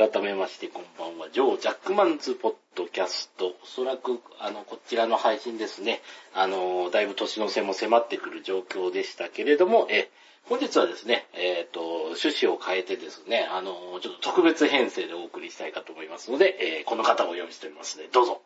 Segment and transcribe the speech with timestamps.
[0.00, 3.48] 改めましてこんばんは、ジョー・ジャックマンズ・ポッドキャスト。
[3.62, 6.00] おそらく、あの、こちらの配信ですね、
[6.32, 10.08] あの、だいぶ年の瀬も迫ってくる状況でしたけれども、え、
[10.44, 18.40] 本日はですね、えっ、ー、と、趣旨を変えてですね、あの、ちょっと特別編成でお送りしたいかと思いますので、えー、この方をお呼びしておりますので、どうぞ。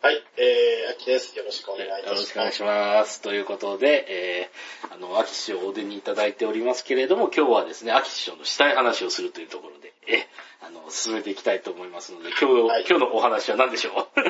[0.00, 1.36] はい、えー、秋です。
[1.36, 2.08] よろしくお願いいたします。
[2.10, 3.20] よろしくお願いします。
[3.20, 10.28] ということで、えー、あの、秋師匠をお出にいただいておりますけれども、今日はですね、秋師匠のしたい話をするというところで、え、
[10.62, 14.20] あの、進めていきたいと思いますので、今日、はい、今日のお話は何でしょう？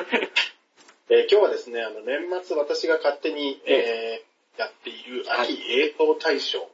[1.13, 6.67] えー、今日はですね、あの、年末私が勝手に、えー、やっている秋栄光大賞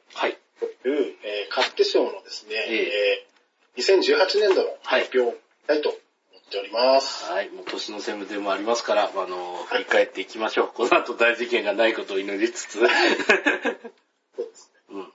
[0.61, 5.97] という、えー、勝手賞のですね、えー、2018年度の発表をしたいと
[6.55, 7.29] っております。
[7.29, 7.49] はい。
[7.49, 10.67] もう年の瀬でもありますから、あの、振り返っていきましょう。
[10.73, 12.79] この後大事件がないことを祈りつつ。
[12.79, 12.89] そうで
[14.53, 14.79] すね。
[14.91, 15.13] うん。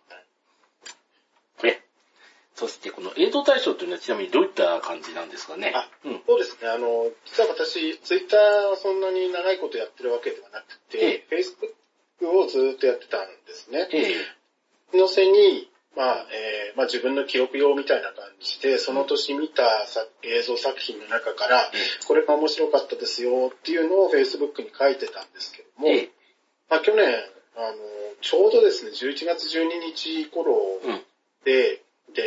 [1.68, 1.80] え、
[2.54, 5.72] そしてこの映像大賞というのはちなみにどういった感じなんですかね？
[5.74, 6.68] あ、うん、そうですね。
[6.68, 13.88] あの、実は私、ツイッターはそんなに長いことやってるわけではなくて、ええ、Facebook をずっとやってたんですね。
[13.92, 14.12] え
[14.92, 14.98] え。
[14.98, 19.62] のせに、まあ、えー、まあ自分の記録用みたいな感じで、その年見た
[20.22, 21.70] 映像作品の中から、
[22.06, 25.88] これが面白かったですよっていうのを Facebook に書いてたんですけども、
[26.68, 27.06] まあ去年、
[27.56, 27.76] あの、
[28.20, 30.54] ちょうどですね、11月12日頃
[31.44, 32.22] で、うん、で、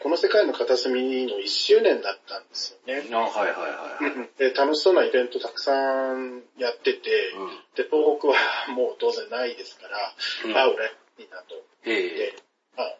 [0.00, 3.08] この世界の片隅の1周年だったんですよね。
[3.12, 8.34] あはいはいはい、で、楽しそうなイベントたくさんやってて、うん、で、東北は
[8.74, 11.56] もう当然ないですから、うん、あ、俺、いいなと。
[11.84, 12.34] で
[12.78, 12.94] まあ、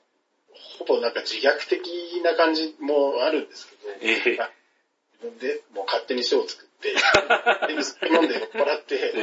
[0.79, 4.49] ほぼなんか自虐的な感じもあるんですけど、えー、
[5.23, 6.91] 自分でもう勝手に賞を作って、
[8.11, 9.19] 飲んで酔っ払って、え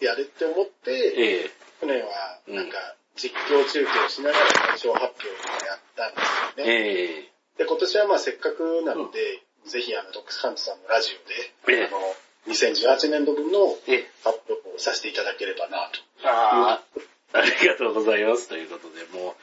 [0.00, 6.90] ー、やれって思って、えー、去年はなんか実況中継をしながら大賞発表をやったんですよね。
[6.90, 11.12] えー、で、今年はまあせっかくなので、うん、ぜひあの、ドックスカントさんのラジ
[11.66, 12.16] オで、あの、
[12.48, 13.78] 2018年度分の
[14.24, 16.00] 発表をさせていただければなと。
[16.28, 16.82] あ
[17.34, 18.48] あ、ありがとうございます。
[18.48, 19.34] ということで、もう、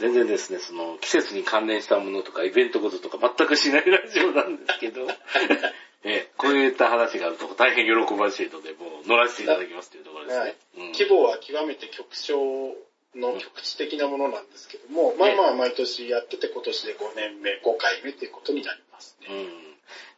[0.00, 5.06] 全然ですね、その季節に関連したものとかイベントごととか全くしないラジオなんですけど、
[6.04, 10.40] えこういった話があると大変喜ばしいので、もう乗らせていただきますというところですね。
[10.40, 12.74] はいうん、規模は極めて局所
[13.14, 19.26] の局地的なものなんですけども、うん、まあまあ毎年やってて今年で5年目、5回目ということになりますね。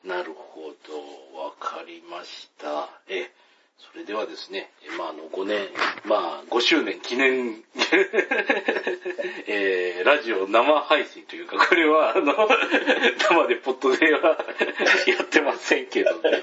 [0.05, 2.89] うん、なるほど、わかりました。
[3.09, 3.33] え
[3.79, 5.69] それではですね、まあ、あの、5年、
[6.05, 7.63] まあ、5周年記念
[9.47, 12.49] えー、ラジオ生配信というか、これは、あの、
[13.19, 14.39] 生でポットでは
[15.07, 16.43] やってませんけどね。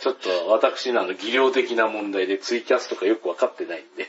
[0.00, 4.08] ちょっと私のあの、技量的な問題でツイキャスとかよくわかってないんで。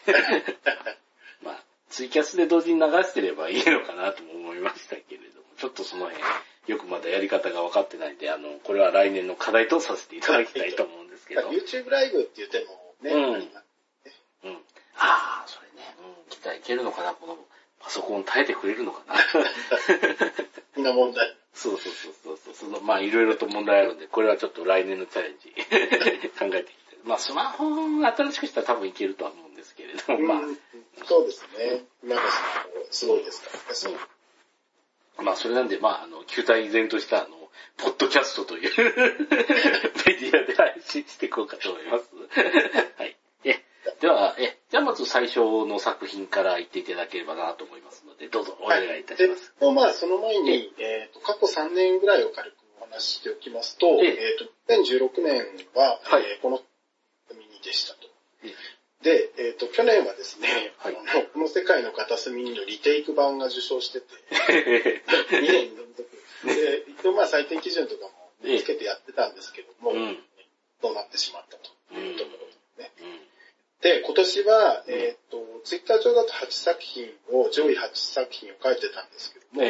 [1.42, 6.24] まあ、ツイキャスで同時に流してればいいのかなとも思いましたけれども、ちょっとその辺、
[6.68, 11.50] よくまだやり方が分かってないんで、あの、これは来年の課題とさせていただきたいと思うんですけど。
[11.50, 14.50] YouTube ライブって言ってもね、うん。
[14.50, 14.62] うん。
[14.98, 17.38] ああ、それね、うん、期待いけるのかな、この
[17.80, 19.16] パソコン耐えてくれるのかな。
[20.76, 21.36] そんな問題。
[21.54, 22.54] そうそうそうそうそう。
[22.54, 25.50] その、まあいろいろと問題あるんで、これはちょっと来年のチャレンジ
[26.38, 27.00] 考えていきたい。
[27.04, 27.66] まあスマホ
[28.06, 31.06] 新しくしたら多分いけるとは思うんですけれども、まあ。
[31.06, 31.86] そうですね。
[32.04, 32.48] 今のスマ
[32.82, 34.00] ホ、すごいですからね。
[35.18, 37.45] まあそれなんで、まああの、球体依然としたあの、
[37.78, 42.10] ポッドキャストという メディアで配信していこうかと思います。
[42.98, 43.18] はい。
[43.44, 43.64] え、
[44.00, 49.54] では、え、じゃあまず最初の作品から言っていただければなと思いますので、どうぞお願いいたします。
[49.60, 56.62] はい、まあその前に、えっ、ー、と、過去3年ぐらいを軽くお話ししておきますと、えっ、ー、と、2016年は、はい、えー、この
[57.38, 58.08] ミニでしたと。
[59.04, 60.96] で、えっ、ー、と、去年はですね、はい、
[61.34, 64.08] この世界の片隅にのリテイク版が受賞してて、
[65.30, 66.10] 2年連続。
[66.46, 70.18] で、一応まあ採点基準とかもつけてやってたんですけども、うん、
[70.82, 72.92] どうなってしまったというところですね。
[73.02, 73.06] うん。
[73.08, 73.20] うん、
[73.82, 79.64] で、今年は、えっ、ー、と、ツイッター上だと8作品を、上位8作品を書いてたんですけども、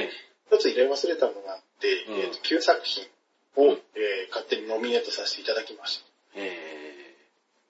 [0.51, 3.05] 一つ入れ忘れたのがあって、えー、と9作品
[3.55, 6.05] を、えー、勝手にノミネートさせていただきました。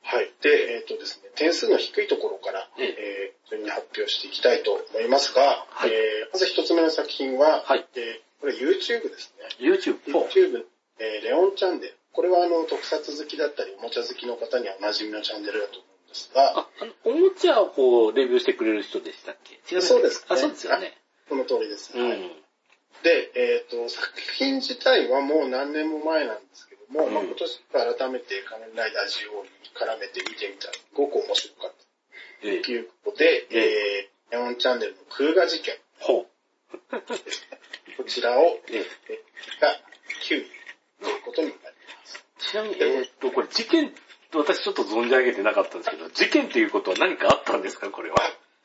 [0.05, 0.31] はい。
[0.41, 9.49] で、えっ、ー、とですね、点数の低いところから、えー、順に発表していきたいと思いますが、はい、えー、まず一つ目の作品は、はい、えー、これ YouTube ですね。
[9.59, 9.97] YouTube?
[10.05, 10.65] YouTube、
[10.99, 11.97] えー、レオンチャンネル。
[12.13, 19.59] これはあの、特撮好きだったり、おもちゃ好きの方にはおなじみのチャンネルだと思うんですが、あ、あの、おもちゃをこう、レビューしてくれる人でしたっけ？
[19.75, 20.25] 違うそうです、ね。
[20.29, 20.95] あ、そうですよね。
[21.27, 21.91] この通りです。
[21.97, 22.44] うん、はい。
[23.03, 24.07] で、えっ、ー、と、作
[24.37, 31.85] 品自体はもう何年も前なんですけども、うん、まあ、今年改めて仮面ライダー GO に絡めて見てみたら、すごく面白かった。
[32.41, 35.75] ということで、ええー、ネオンチャンネルの空画事件。
[35.99, 36.27] ほう。
[37.97, 38.85] こちらを、え
[39.59, 39.79] が
[40.27, 40.45] 9位
[41.01, 42.25] ということになります。
[42.37, 43.95] ちなみに、えー、っと、これ事件、
[44.33, 48.17] 私ちょっと存じ上げてなかったんですけど、事件ということは何かあったんですか、これは？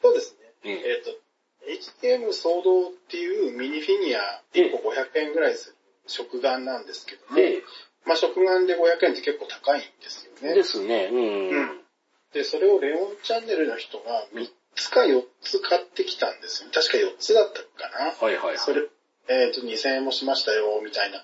[0.02, 0.52] そうですね。
[0.64, 1.20] えー、っと、
[1.68, 5.76] HTM 騒動っていうミニフィギュア1個500円ぐらいする
[6.06, 7.38] 食玩なんですけども、
[8.06, 10.54] まあ食玩で500円って結構高いんですよね。
[10.54, 11.10] ですね。
[11.12, 11.48] うん。
[11.50, 11.80] うん、
[12.32, 16.70] で、それをレオンチャンネルの人が3つか4つ買ってきたんですよ。
[16.72, 18.12] 確か4つだったかな。
[18.12, 18.82] はいはい、はい、それ、
[19.28, 21.22] えっ、ー、と、2000円もしましたよ、みたいな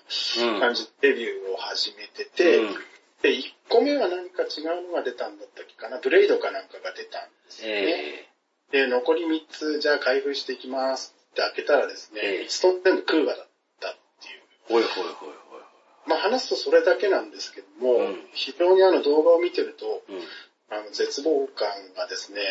[0.59, 2.73] 感じでレビューを始めてて、うん、
[3.21, 5.99] で、1個目は何か違うのが出たんだったっけかな。
[5.99, 7.73] ブレイドかなんかが出たんですよね。
[7.75, 8.36] えー、
[8.71, 13.47] で、残り3つ、じゃあ開封していきますって開けたらですね、えー、3つと全部クーガだっ
[13.79, 14.41] たっていう。
[14.67, 15.61] ほいほいほいほい。
[16.05, 20.21] まあ話すとそれだけなんですけども、うん、非常にあの動画を見てると、うん
[20.69, 22.41] あの、絶望感がですね、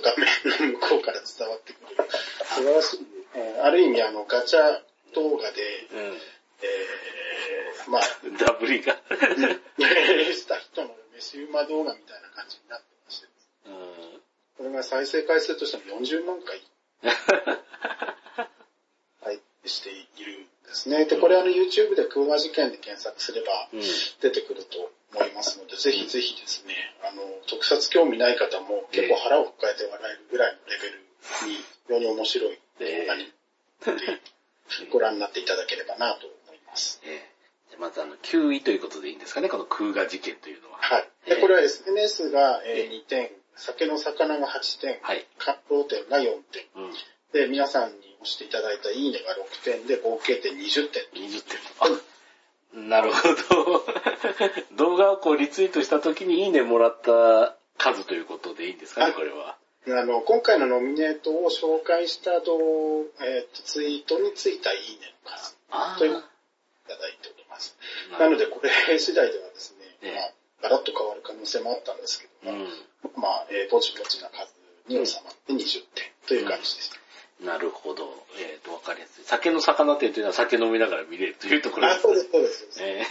[0.00, 2.08] 画面の向こうから伝わってくる。
[2.44, 3.06] 素晴らしい。
[3.34, 4.80] えー、ある意味、あの、ガチャ
[5.12, 8.02] 動画で、うん、えー、まあ、
[8.38, 8.94] ダブリが。
[10.34, 12.93] した人の飯馬動画みたいな感じになって
[14.56, 16.60] これが再生回数としても40万回。
[19.20, 21.04] はい、しているんですね。
[21.06, 23.68] で、これあの YouTube で空話事件で検索すれば
[24.20, 31.04] 出てくると思いますので、ぜひぜひですね、あの、特撮興味ない方も結構腹を抱えて笑えるぐらいのレベルに
[31.56, 33.32] 非常に面白い動画に、
[34.90, 37.00] ご覧になっていただければなと思います。
[37.04, 40.78] えー、まずあの、9位ということでいいんですかね、この空画事件というのは。
[40.78, 41.08] はい。
[41.26, 46.92] で、これは SNS が2点、酒の魚が8点、はい、関東点が4点、うん、
[47.32, 51.02] で、皆さんに押していただいたいいねが6点で、合計点20点。
[51.14, 52.14] 20点。
[52.88, 53.86] なるほど。
[54.76, 59.56] 動画をこうリツイートした時にいいねもらった数ということでいいんですかね、これは。
[59.86, 66.14] あの、今回のノミネートを紹介した動、えー、ツイートについたいいねの数というい
[66.88, 67.76] ただいております。
[68.18, 72.68] なので、これ次第ではですね、まあ、ガラッと変わる可能性もあったんですけども、うん、
[73.24, 74.52] まあ、えー、ぼちぼちな数
[74.86, 76.96] に収まって20点という感じでした。
[76.96, 77.04] うん
[77.42, 78.04] なるほど。
[78.38, 79.24] えっ、ー、と、わかりやすい。
[79.24, 82.14] 酒の魚店というのは酒飲みながら見れるというところです、ね。
[82.14, 82.82] あ、そうです、そうです。
[82.82, 83.02] え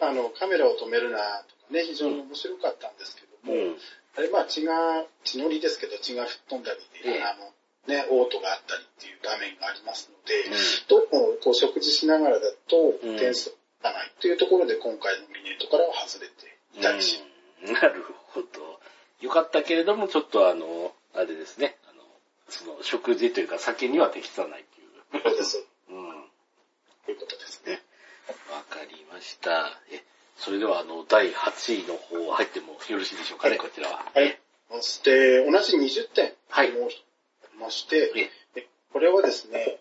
[0.00, 3.76] ー、あの、カメラを止めるなとかね、非常に面白かったんですけども、うん、
[4.16, 7.52] あれ、まあ血が、血のりですけど血が吹っ飛んだりで、うん、あの、
[7.86, 16.46] ね、嘔吐があったりっていう画面がありますので、うん、どうもこう食事しながらだと点数がないというところで今回のミネートからは外れて
[16.78, 17.28] いたりします。
[17.28, 17.28] なるほど。
[17.28, 17.31] よ
[19.32, 21.76] かったけれども、ちょっとあの、あれですね。
[22.48, 25.22] その食事というか酒には適さないっていう。
[25.22, 25.64] そうです。
[25.88, 26.24] うん。
[27.06, 27.80] ということですね。
[28.52, 29.80] わかりました。
[29.90, 30.04] え、
[30.36, 34.04] それではあの、第8位の方入ってもよろしいでしょうかね、はい、こちらは。
[34.14, 34.38] はい。
[34.70, 36.32] そして、同じ20点。
[36.48, 36.72] はい。
[36.72, 36.90] もう
[37.58, 39.78] まして、えこれはですね、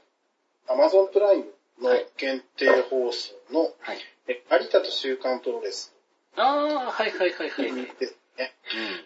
[0.68, 1.46] Amazon プライム
[1.82, 5.94] の限定放送の、はい、え有田と週刊プロレス。
[6.38, 7.96] ああ、はいはいはいはい。
[8.00, 8.54] ですね。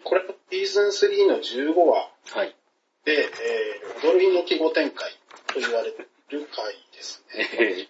[0.00, 2.10] ん、これはシーズン3の15話。
[2.32, 2.56] はい。
[3.04, 5.12] で、えー、踊りの記号展開
[5.52, 7.88] と言われる回ですね。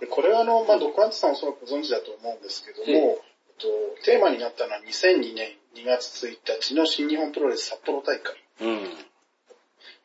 [0.00, 3.20] でこれはあの、まあ、ドクアントさんおそらくご存知だと思うんですけども、
[3.62, 3.68] と、
[4.04, 8.34] テーマになったのは2002年2月1日の新日本プロレス札幌大会。
[8.60, 8.84] うん、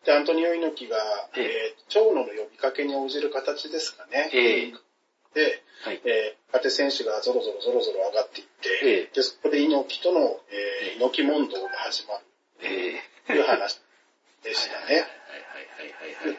[0.05, 0.97] で、アントニオ猪木が、
[1.35, 4.29] えー、長野の呼びかけに応じる形ですかね。
[4.33, 4.79] えー、
[5.37, 12.25] で、はい、えー、若手選手がゾロゾロゾロゾロ上がっていって、えー、で、そこで猪木との、えー、猪木問答が始まる。
[12.63, 13.79] えー、いう話
[14.43, 15.05] でしたね。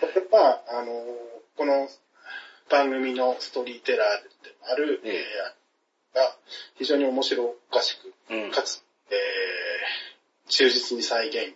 [0.01, 0.91] これは、あの、
[1.57, 1.89] この
[2.69, 6.37] 番組のストーリーテラーでもある、えー、が
[6.77, 11.55] 非常に面白おかしく、うん、かつ、えー、忠実に再現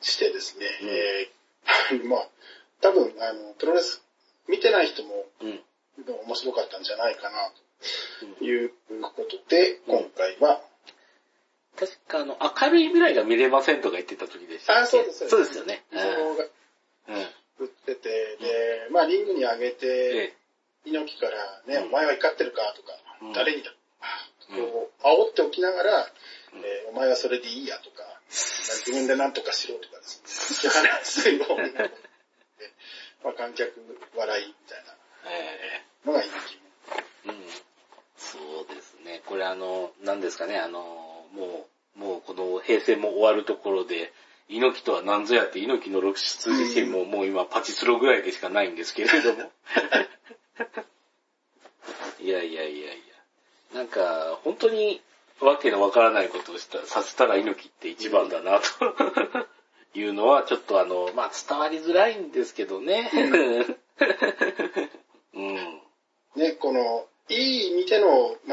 [0.00, 2.28] してですね、うん、えー、 まあ、
[2.80, 4.04] 多分、あの、プロレス
[4.46, 5.60] 見てない人も、うん、
[6.06, 7.50] 面白かったんじゃないかな、
[8.38, 8.70] という
[9.02, 10.60] ことで、今回は、
[11.78, 15.28] 確かあの、明るい未来が見れませんとか言ってた時でしたあ、そうです。
[15.28, 15.58] そうです。
[15.58, 15.84] よね。
[15.92, 16.02] が、
[17.60, 20.34] 売ってて、で、まあリングに上げて、
[20.84, 22.98] 猪木からね、お前は怒ってるかとか、
[23.34, 23.70] 誰にだ、
[24.48, 26.06] こう、煽っておきながら、
[26.54, 31.96] えお前はそれでいいやとか、 自分で何とかしろとかですね、 話すようになって、
[33.22, 33.72] まあ観客
[34.14, 34.97] 笑いみたいな
[36.12, 36.20] のが。
[36.20, 36.24] うん。
[38.16, 39.22] そうですね。
[39.26, 40.80] これあの、何ですかね、あの、
[41.32, 44.12] もう、もうこの平成も終わるところで、
[44.48, 49.52] 猪木とは何ぞやって猪木の露出自身ももう今パチスロぐらいでしかないんですけれども。
[52.20, 52.96] いやいやいやいや。
[53.74, 55.02] なんか、本当に
[55.40, 58.64] わけのわからないことをしたさせたら猪木って一番だなと
[59.94, 63.10] いうのはちょっとあの、まあ伝わりづらいんですけどね。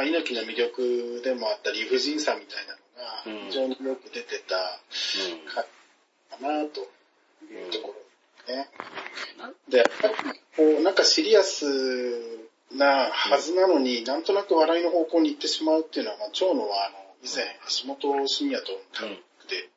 [0.03, 4.55] 猪木の魅力でもあった理不尽さみたいなのが、非常によく出てた
[5.53, 5.65] か
[6.41, 6.81] なと
[7.51, 7.95] いうとこ
[8.47, 8.69] ろね。
[9.69, 10.13] で、やっぱり
[10.55, 11.65] こう、なんかシリアス
[12.73, 17.45] なはずなのに、なんとなく笑いの方向に行ってしまうっていうのは、まあ、長野はあの、以前、
[17.81, 19.15] 橋本真也とタッグ
[19.47, 19.69] で、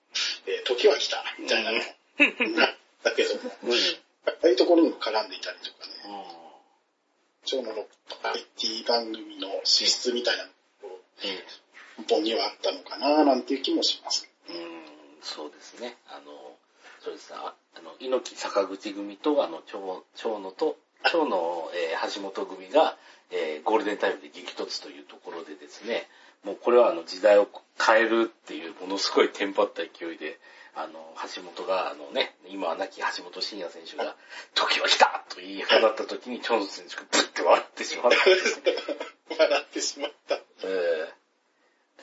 [0.47, 1.79] えー、時は来た、みたいなの
[3.03, 3.41] だけども、
[4.27, 6.18] ああいうところにも絡んでいたりとかね、
[7.49, 7.75] 長野の
[8.23, 10.51] バラエティ番組の資質みたいなの
[11.99, 14.29] 根本にはあったのかな、なんていう気もします。
[14.51, 14.55] うん、
[15.23, 15.97] そうですね。
[16.09, 16.31] あの、
[17.01, 20.77] そうですあの、猪木坂口組と、あの、長長野と、
[21.11, 22.99] 長野、えー、橋本組が、
[23.31, 26.07] えー、ゴールデンタイムで激突というところでですね、
[26.45, 30.39] もうこれはあの時代を変えるっていうものすごいテンパった勢いで、
[30.75, 30.93] あの、
[31.35, 34.15] 橋本が、あのね、今は亡き橋本真也選手が、
[34.55, 38.19] 時は来たと言い放った時に、チョン選手がブッて笑ってしまった。
[39.37, 40.39] 笑ってしまった。
[40.63, 41.13] え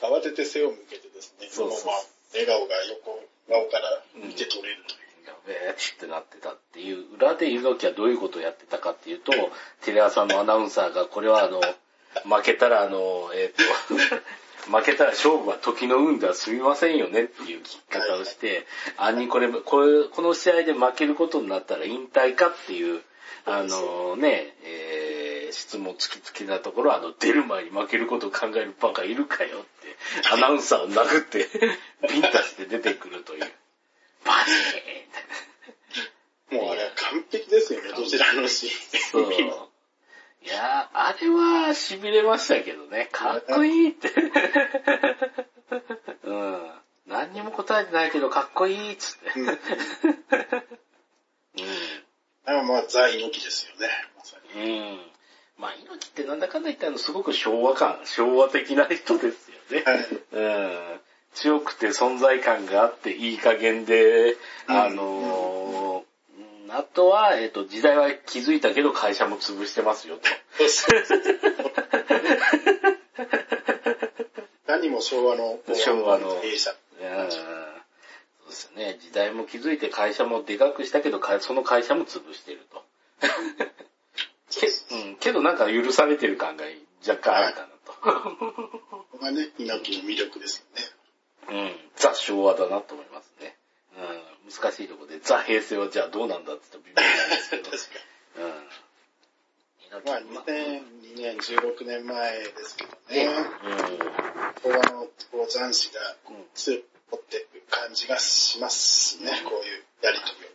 [0.00, 5.06] 慌てて背を向けてですね、そうそうまあ、笑顔が横顔から見て取れるという。
[5.26, 9.32] やべえってなってたっていう、裏で猪木はどういうことをやってたかっていうと、
[9.82, 11.60] テレ朝のアナウンサーが、これはあの、
[12.24, 23.02] 負けたらあの、えっ、ー、と、 負けたら勝負は時の運では済みませんよねっていう聞き方をして、あにこれ、これ、この試合で負けることになったら引退かっていう、
[23.44, 29.66] あのね、えー、質問突きつけたところ、あの、出る前に負けることを考えるバカいるかよって、
[30.32, 31.48] アナウンサーを殴って
[32.08, 33.40] ビンタして出てくるという。
[34.24, 34.54] バチー
[36.56, 38.72] ンもうあれは完璧ですよね、どちらのシーン。
[39.12, 39.30] そう。
[40.46, 43.08] いやあれは痺れましたけどね。
[43.10, 44.12] かっこいいって。
[46.22, 46.70] うん。
[47.08, 49.32] 何にも答えてないけどかっこいいっつって。
[49.40, 49.48] うん。
[52.58, 52.68] うん。
[52.68, 53.88] まあ、ザ・猪木ですよね。
[54.16, 54.62] まさに。
[54.62, 55.00] うん。
[55.58, 59.82] まあ、猪木ってなんだかんだ言ったらすごく昭和感、昭和的な人ですよね。
[59.84, 60.40] はい、う
[60.96, 61.00] ん。
[61.34, 64.36] 強くて存在感があっていい加減で、
[64.68, 66.05] あのー
[66.70, 70.22] あとは、えっ、ー、と、時代は気づいたけど会社も潰してますよと。
[74.66, 76.40] 何も昭和の、 昭和の。
[76.40, 76.70] 弊社。
[76.70, 76.76] そ
[78.46, 78.98] うですね。
[79.00, 82.84] 時代も気づいて会社もでかくしたけど、その会社も潰してると。
[84.50, 86.64] けうん、けどなんか許されてる感が
[87.06, 87.92] 若干あるかなと。
[87.92, 88.00] こ
[89.12, 90.82] こがね、猪木の魅力ですよね。
[91.48, 93.56] うん、ザ昭和だなと思いますね。
[93.96, 97.98] うん難しいところで、ザ平成はじゃあどうなんだって言ったら微妙なんですけ
[98.38, 98.46] ど。
[98.46, 98.76] うん。
[100.04, 103.26] まあ、2002年、16年前ですけどね。
[103.26, 104.72] うん。
[104.72, 106.00] 昭和のこう残死が
[106.54, 110.48] 強く持っていく感じがしますね、うん、こういうやりとりを。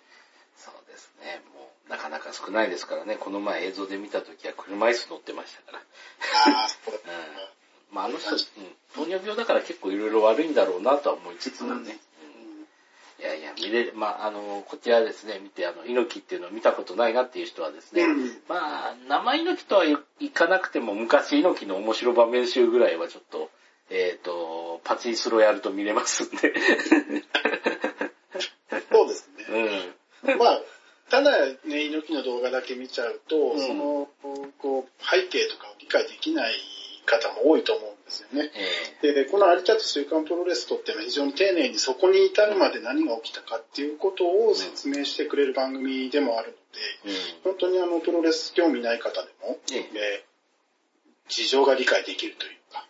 [0.57, 1.41] そうですね。
[1.53, 3.15] もう、なかなか少ないですからね。
[3.15, 5.79] この前映像で見た時は車椅子乗ってましたから。
[5.79, 7.95] ああ、そうだ、うん。
[7.95, 8.37] まああの人、うん、
[8.93, 11.97] 糖尿病だから結構いろいろ悪いんだろうなとは思いつつもね。
[13.21, 19.85] いやいや、見れる、まあ、あの、こちらですね、見て、あの、猪木っていうのを見たことないなっていう人はですね、うん、まあ、生猪木とは
[20.19, 23.51] いかなくても、昔猪木の面白場面集ぐらいはちょっと、
[23.91, 26.51] えっ、ー、と、パチンスロやると見れますんで。
[28.89, 29.93] そうですね。
[30.25, 30.37] うん。
[30.39, 30.61] まあ、
[31.11, 34.09] ただね、猪木の動画だけ見ちゃうと、うん、その、
[34.57, 36.53] こう、背景とかを理解できない
[37.05, 38.51] 方も多いと思うんですよね。
[39.03, 46.57] えー、で、この有田と週刊プロレスとっていうのは非常に丁寧にそこに至るまで何が起きたかっていうことを説明してくれる番組でもある
[47.05, 50.23] ので、うん、本当にあの、プロレス興味ない方でも、え
[51.27, 52.85] 事情が理解できるというか、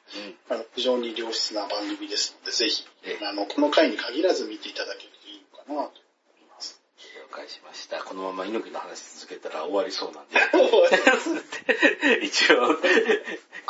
[0.49, 6.01] うん、あの非常に良質な番組ですので、ぜひ、えー、あの、この回に限らず見ていただけるといいのかなと
[7.31, 8.03] 解しました。
[8.03, 10.37] このまま猪木の話続けたら終わりそうなんで。
[12.27, 12.77] 一応、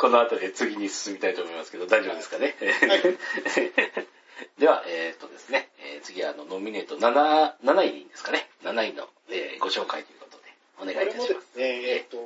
[0.02, 2.56] この後で次に進みたいと思いますけど、大丈夫ですかね？
[2.58, 3.02] はい、
[4.58, 10.42] では、えー、っとですね、えー、次はあのノミネート 7, 7位でいいんですかね？7位の、えー、ご紹介ということで、
[10.82, 11.46] お願いいたします。
[11.54, 11.56] す。
[11.56, 12.18] ね、えー、っと、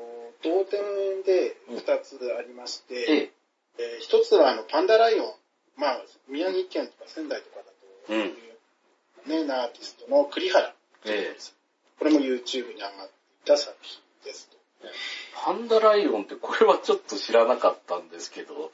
[0.42, 0.80] 同点
[1.22, 5.32] で2つありまして、うん、えー、1つはあのパンダライオン、
[5.76, 7.72] まあ、宮城県とか仙台とかだと、
[8.08, 10.72] うん、ね、アーティストの栗原
[11.04, 11.36] ええ、
[11.98, 13.12] これも YouTube に上がって
[13.44, 14.55] いた作品ですと。
[15.44, 18.72] パンダライオンってこれはちょっと知らなかったんですけど、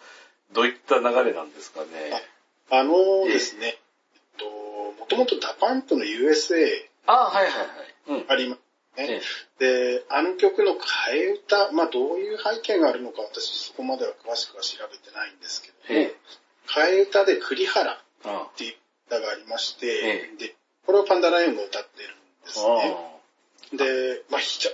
[0.52, 1.88] どういった流れなんですかね？
[2.70, 2.94] ああの
[3.26, 4.44] ですね、えっと、
[5.00, 8.24] もともとダパンプの USA あはいはいはい。
[8.28, 8.60] あります
[8.96, 9.20] ね。
[9.58, 10.76] で、あの曲の替
[11.14, 16.10] え歌、まあどういう背景があるのか私そこまでは詳しくは調べてないんですけども、
[16.68, 17.96] 替え歌で栗原っ
[18.56, 18.74] ていう
[19.08, 19.86] 歌がありまして、
[20.38, 20.54] で、
[20.86, 22.08] これをパンダライオンが歌ってる
[22.44, 22.96] ですね。
[23.72, 24.70] で、まあ、非常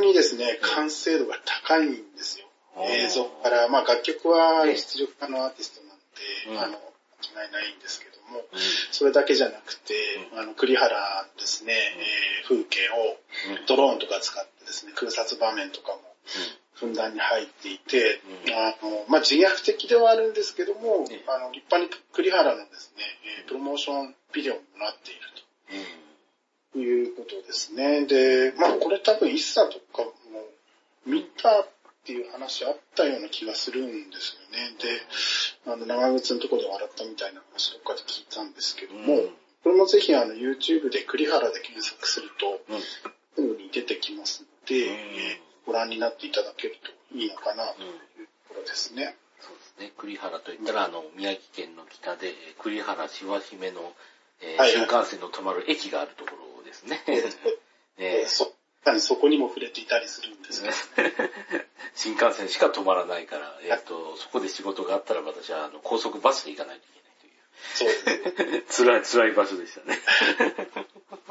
[0.00, 2.46] にですね、完成度が高いんですよ。
[2.82, 6.02] 映像から、まあ楽曲は出力家のアーティストなんで、
[6.50, 6.78] うん、あの、
[7.32, 8.58] 間違いないんですけども、うん、
[8.90, 9.94] それだけじゃなくて、
[10.32, 13.16] うん、あの、栗原ですね、えー、風景を
[13.66, 16.00] ドローンとか使ってですね、空撮場面とかも
[16.74, 18.20] ふんだんに入っていて、
[18.52, 23.04] あの、まあ自虐的ではあるんですけども、あの、立派に栗原のですね、
[23.40, 26.03] えー、プロモーションビデオになっていると。
[26.78, 28.06] いうことですね。
[28.06, 30.12] で、まあこれ多分イッサとかも
[31.06, 31.68] 見たっ
[32.04, 34.76] ていう話あったような気がするんですよね。
[34.78, 39.28] で、あの、長靴のところで笑ったみたいな話とかで聞いたんですけども、うん、
[39.62, 42.60] これもぜひあの、YouTube で栗原で検索すると、
[43.34, 44.96] すぐに出てきますので、うん、
[45.66, 47.92] ご覧になっていただけるといいのかなという
[48.48, 49.16] ところですね。
[49.40, 49.92] そうですね。
[49.96, 53.92] 栗原といったら、あの、宮城県の北で、栗原しわ姫の、
[54.44, 57.02] えーはいはい、新幹線の止まる駅があるところですね。
[57.96, 58.52] えー、 そ
[59.00, 60.70] そこにも触れていたりするんですね。
[61.96, 68.64] 新幹線しか止まらないから、えっ、ー、と、そこで仕事があったら私はあの高速バスで行かないといけないという。
[68.68, 69.98] そう辛 い、辛い場所でしたね。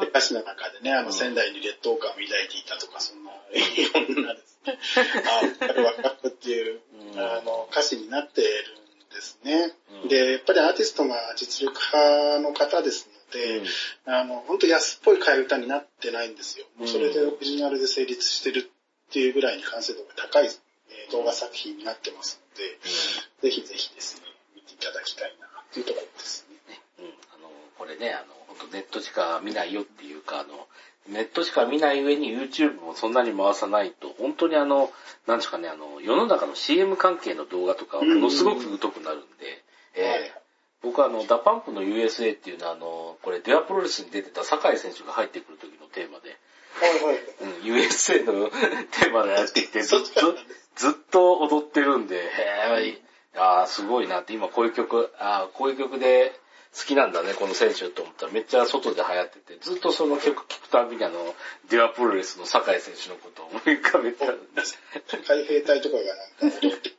[0.09, 4.79] 歌詞の中でね、あの、仙台に劣等感を抱いていたとか、そんな、いろんなですね、
[5.25, 6.81] ああ、わかるっていう、
[7.17, 8.82] あの、歌詞になっているん
[9.13, 9.71] ですね。
[10.09, 16.67] で、やっぱりアーティストが実力派の方ですて、うん、あの、本当安っぽい替え歌になってないんですよ。
[16.79, 18.69] うん、それでオリジナルで成立してる
[19.09, 26.79] っていうぐらいに完成度が高い、えー、動画作品になってますので、うん、ぜひぜひですね、見ていただきたいなっていうところですね。
[26.99, 30.67] うん、あの、これね、あの、本当ネットしか見ないよっていうか、あの、
[31.07, 34.91] ネットしか見ない上に YouTube もそんなに回さないと、本当にあの、
[35.27, 39.63] なんですかね、あの、世の中の CM 関係の動画とかものすごく疎くなるんで、
[39.95, 40.43] えー
[40.83, 46.37] 僕はあの、ダパンプの USA っていうのはあの、これデアプロレスに出てた酒井選手が入ってくる時のテーマで、
[46.75, 47.19] はいはい。
[47.41, 48.49] うん、USA の
[48.91, 50.35] テーマでやってきて、ずっと、
[50.75, 56.37] ずっと踊ってるんで、へぇ、ああ、すごいなって、今こういう曲、ああ、こういう曲で
[56.75, 58.31] 好きなんだね、この選手と思ったら。
[58.31, 61.35] めっちゃ外で流行ってて、ずっとその曲聴くたびにあの、
[61.69, 64.79] デュアプロレスの酒井選手のことを思い浮かべてるんです。
[65.27, 66.03] 海兵隊とかが
[66.41, 66.91] なんか踊って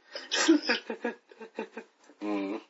[2.23, 2.63] うん。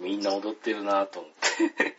[0.00, 1.96] みんな踊ってるなと思って。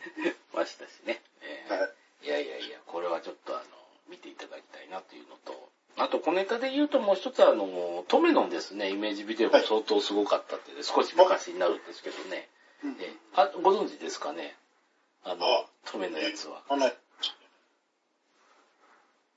[0.54, 1.20] ましたしね。
[1.42, 1.76] えー。
[1.76, 1.88] は
[2.22, 3.64] い、いやいやいや、これはちょっとあの、
[4.08, 12.48] 見ていただきたいなというのと、あと小ネタで言うともう一つあの、トメのですね、イメージビデオも相当すごかったって、ね、少し昔になるんですけどね。
[12.84, 14.56] えー、あ、ご存知ですかね？
[15.24, 15.46] あの、
[15.86, 16.62] トメのやつは。
[16.68, 16.94] あ、ない。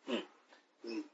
[0.10, 0.26] うん。
[0.86, 1.06] うん。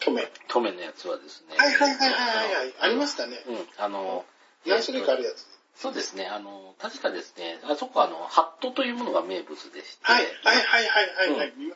[0.00, 0.28] トメ。
[0.48, 1.56] トメのやつはですね。
[1.56, 2.74] はいはいはいはいはい。
[2.80, 3.36] ありましたね。
[3.46, 3.68] うん。
[3.76, 4.24] あの、
[4.66, 5.46] 何種類かあるやつ？
[5.76, 6.26] そうですね。
[6.26, 10.04] あの、確かですね、あそこはあの、ハットというものが名物でして。
[10.04, 11.74] はい、はいはいはいはい、はいうん、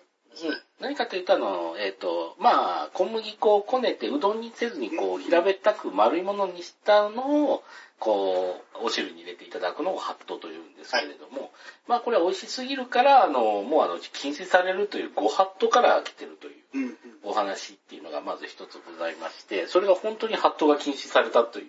[0.80, 7.62] 何かというと、あの、えっ、ー、と、まあ、小麦粉をこねてうどんにせずに、こう、平べったく丸いものにしたのを、
[7.98, 11.50] こう、お汁に入れていただくのをハットというんですけれども、はい、
[11.88, 21.66] まあ、これは美味しすぎるから、あの、もうあの、禁止されるというごハットから来てるというお話っていうのがまず一つございまして、それが本当にハットが禁止されたという、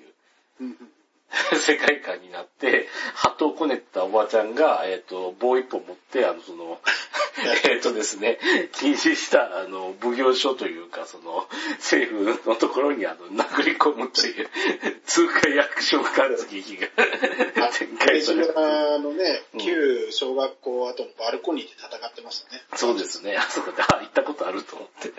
[1.56, 6.80] 世界観になって、鳩をこねたおばちゃんが、えっ、ー、と、棒一本持って、あの、その、
[7.64, 8.40] えっとですね、
[8.74, 14.50] 禁止した、あの、奉行所というか、その、政府のところに、あの、殴り込むという、
[15.06, 16.88] 通貨役所関劇が
[17.70, 18.54] 展開されて。
[18.54, 22.62] のね、旧小学校後のバルコニーで戦ってましたね。
[22.76, 23.38] そうですね。
[23.38, 25.12] あそこで、あ、行ったことあると思って。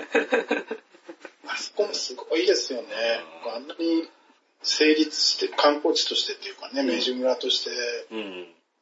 [1.46, 2.86] あそこもすごいですよね。
[3.54, 4.08] あんなに
[4.62, 7.70] 成立して、観光地としてっていうかね、明治村として、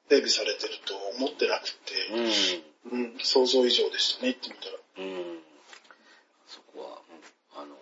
[0.09, 4.79] 整備されてると思ってなくて、うん、うん、想像以上でしたね、行ってみたら。
[4.99, 5.39] うん。
[6.47, 6.99] そこは、
[7.55, 7.79] あのー、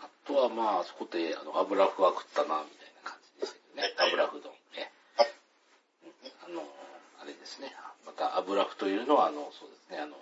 [0.00, 3.94] あとはまあ、そこで、あの、油麩は食ったな、みたいな感じですけどね。
[3.98, 4.92] 油麩丼ね。
[6.44, 6.66] あの、
[7.20, 7.72] あれですね。
[8.04, 10.16] また油麩というのは、あの、そうですね、あの、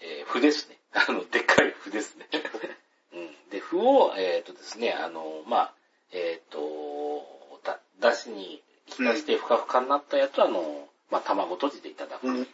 [0.00, 0.78] えー、麩ですね。
[0.92, 2.28] あの、でっかい麩ですね。
[3.12, 3.48] うん。
[3.50, 5.74] で、麩を、えっ、ー、とですね、あの、まあ、
[6.12, 12.26] えっ、ー、と、だ、だしに浸してふかふかになったやつは、あの、まあ、卵とじていただく。
[12.28, 12.44] うん、も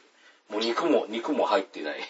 [0.52, 2.00] う肉も、肉も入ってない。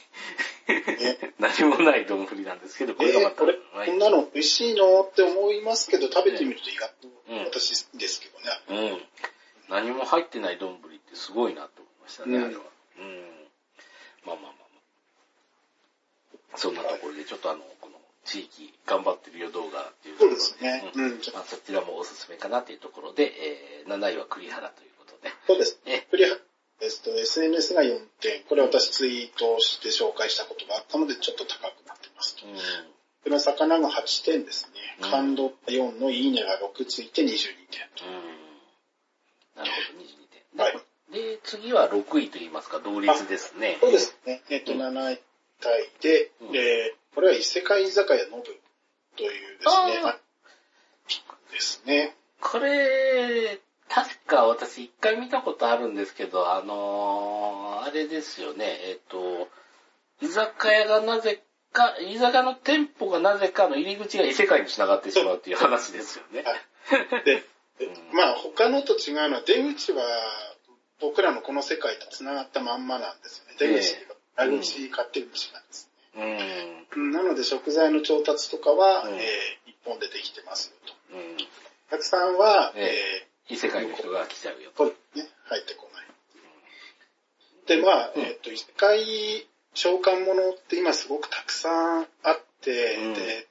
[1.39, 5.03] 何もない丼なんですけど、これがまた、えー、これ、こんなの美味しいの？
[5.03, 7.09] って思いますけど、食べてみると意外と、
[7.51, 8.91] 私ですけどね。
[8.91, 9.07] うん。
[9.69, 12.63] 何も入ってない丼ってすごいなと思いましたね、うん、あれは。
[12.99, 13.49] うん。
[14.25, 14.57] まあまあまあま
[16.55, 16.59] あ。
[16.59, 17.94] そんなところで、ちょっとあの、この、
[18.25, 20.93] 地域頑張ってるよ動画っていうところで、そうですね。
[20.95, 21.11] うん。
[21.35, 23.33] まあ、そちらもおすすめかなっていうところで、
[23.85, 25.33] えー、7位は栗原ということで。
[25.47, 25.81] そうです。
[25.87, 26.07] ね。
[26.11, 26.37] 栗原。
[26.81, 28.43] えっと、SNS が4点。
[28.45, 32.47] これ私ツイートして紹介したことがあったので、ちょっと高くなってますと。
[32.47, 32.55] うん。
[32.55, 35.09] この魚が8点ですね。
[35.11, 37.29] 感動4のいいねが6ついて22
[37.71, 38.05] 点と。
[39.57, 40.65] なるほど、22点。
[40.65, 40.75] はい。
[41.13, 43.79] で、次は6位と言いますか、同率ですね。
[43.81, 44.43] そうですね。
[44.51, 45.21] えっと、7位
[45.61, 48.45] タイで、うん、えー、これは異世界居酒屋ノブ
[49.17, 50.15] というですね、
[51.53, 52.15] ですね。
[52.41, 59.49] これ、確か私一回見たことあるんですけど、あのー、あれですよね、えっ、と、
[60.21, 66.43] 居酒屋がなぜか、居酒屋の店舗がなぜかの入り口が異世界に繋がってしまうっていう話ですよね。
[66.43, 66.57] は
[67.21, 67.45] い、 で、
[68.13, 70.05] まあ他のと違うのは出口は
[71.01, 73.57] 僕らのこの世界と繋がったまんまなんですよね。
[73.59, 81.17] 出口が、ある口、勝手口なんですなので食材の調達とかは、うん、えー、一本でできてますよと。
[81.17, 84.87] うん、お客さんは、ええー、異世界の人が来ちゃうよと。
[84.87, 84.93] ね、
[85.45, 86.07] 入ってこない。
[87.67, 93.49] で、まあ、えっ、と、異世界召喚物って今すごくたくさんあって、うん、で、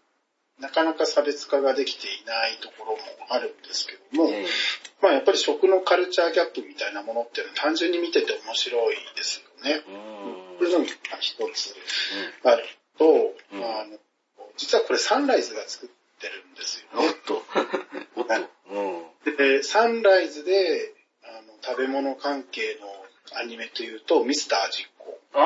[0.60, 3.00] なかなか差別化ができていないところも
[3.30, 4.46] あるんですけども、うん、
[5.04, 9.84] まあやっぱり食のカルチャーギャップみたいなものっていうのは単純に見てて面白いですよね。
[10.62, 10.90] うん、それが
[11.20, 11.76] 一つ
[12.46, 12.64] ある
[12.98, 13.06] と、
[13.52, 14.00] うん、あの
[14.56, 15.90] 実はこれサンライズが作っ
[16.22, 17.08] てるんですよね。
[17.08, 17.44] おっと。
[18.16, 18.28] おっ
[19.26, 19.38] と。
[19.38, 22.88] で、サンライズであの食べ物関係の
[23.42, 25.20] アニメというと、ミスター実行。
[25.34, 25.40] あ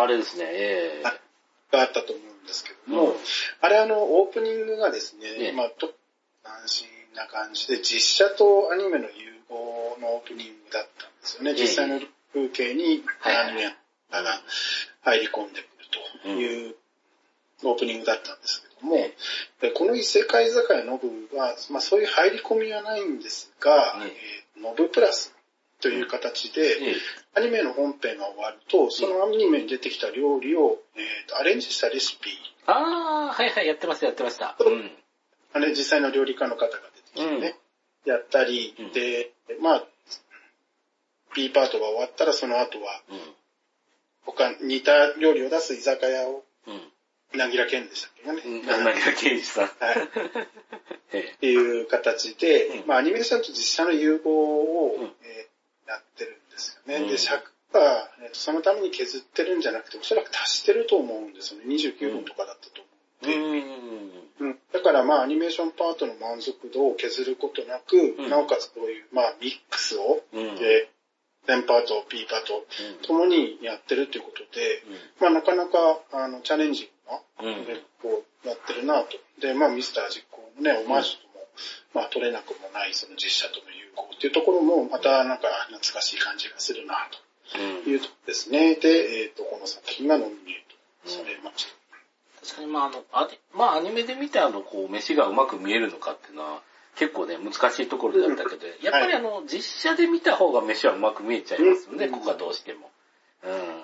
[0.00, 0.44] あ、あれですね。
[0.48, 3.16] えー、があったと思うんですけども、うん、
[3.60, 5.92] あれあの、オープニングがですね、ねまあ、と、
[6.42, 9.10] 安心な感じで、実写とアニメの融
[9.48, 11.54] 合のオープニングだったんですよね。
[11.54, 12.00] 実際の
[12.32, 13.74] 風景にアニメが
[15.02, 15.68] 入り込んでくる
[16.24, 16.76] という
[17.64, 18.96] オープニングだったんですけども、
[19.60, 25.34] でこの異世界酒屋ノブは、まあそういう入り込みはないんですが、えー、ノブプラス
[25.80, 26.62] という形で、
[27.34, 32.30] アニメの本編が終わると、そのアニメに出てきた料理を、えー、とアレンジしたレシピ。
[32.66, 34.56] ああ、はいはい、やってました、やってました。
[34.58, 34.90] うん、
[35.52, 36.90] あれ、実際の料理家の方が
[37.22, 37.56] ね、
[38.06, 39.84] うん、やったり、うん、で、まあ、
[41.34, 43.02] B パートが終わったらその後は、
[44.24, 46.44] 他、似た料理を出す居酒屋を、
[47.34, 48.62] なぎらけんでしたっけね。
[48.66, 49.66] なぎらけんさん。
[49.66, 49.98] はい。
[51.36, 57.08] っていう形で、まあアニメーションと実写の融合を、えー、やってるんですよね。
[57.08, 61.66] で、尺は、そのために削ってるんじゃなくて、おそらく足してると思うんですよね。
[61.66, 63.58] 29分とかだったと思うんで。
[63.58, 64.17] うん、
[64.72, 70.90] だからまあアニメーションパートの満足度を削ることなく、うん、なおかつこういうまあミックスを、うん、で、
[71.46, 72.66] 全パート、P パート、
[73.06, 74.82] ともにやってるということで、
[75.18, 75.78] まあなかなか
[76.12, 76.86] あのチャレンジン
[77.42, 79.16] グな、こうやってるなと。
[79.40, 81.46] で、まあミスター実行のね、オマージュとも、
[81.94, 86.94] まあ取れなくもないその実写との融合っていうところも、またなんか懐かしい感じがするな
[87.50, 88.74] というところですね。
[88.76, 91.77] で、えっ、ー、と、この作品がノミネートされました。
[92.48, 96.62] 確かにまああの、あまあアニメで見てあの、こう、飯がうまく見えるのかっていうのは、
[96.96, 102.90] 結構ね、難しいところだったけど、やっぱりあの、実写で見た方が飯はうまく見えちゃいますよね、ここはどうしても。
[103.44, 103.82] うん。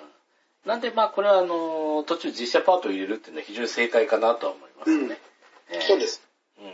[0.65, 5.19] なんでまあこれはあの、途中実写パートを入れるっていうのは非常に正解かなとは思いますね。
[5.73, 6.23] うん、そうです。
[6.59, 6.65] うん。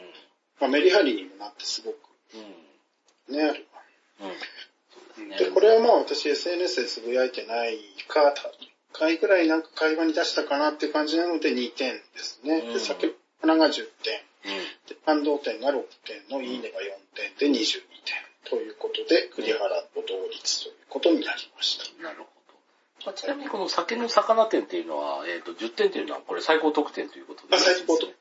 [0.61, 1.97] まあメリハリにもなってすごく。
[3.29, 3.35] うん。
[3.35, 3.63] ね。
[5.19, 5.29] うん。
[5.37, 7.77] で、これはまあ私 SNS でつぶやいてない
[8.07, 8.33] か、
[9.01, 12.59] 回ぐらいなんか会話に出したかなって感じなので2点ですね。
[12.59, 13.11] うん、で、先
[13.41, 22.03] 花が10点、うん、で感動点が6点のいいねが4点で22点ということで、栗原と同率ということになりました。
[22.03, 22.31] なるほど。
[23.07, 27.57] まあ、ちなみにこの酒の魚点っていうのは、えっ、ー、と、10点っていうのはこれ最高得点ということで、ね。
[27.57, 28.20] 最高得点。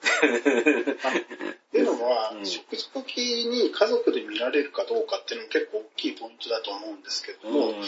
[1.70, 7.84] っていうのは、うん、食事時に家族で見られるかどうかっていうのも結構大きいポイントだと思うんですけども、うん、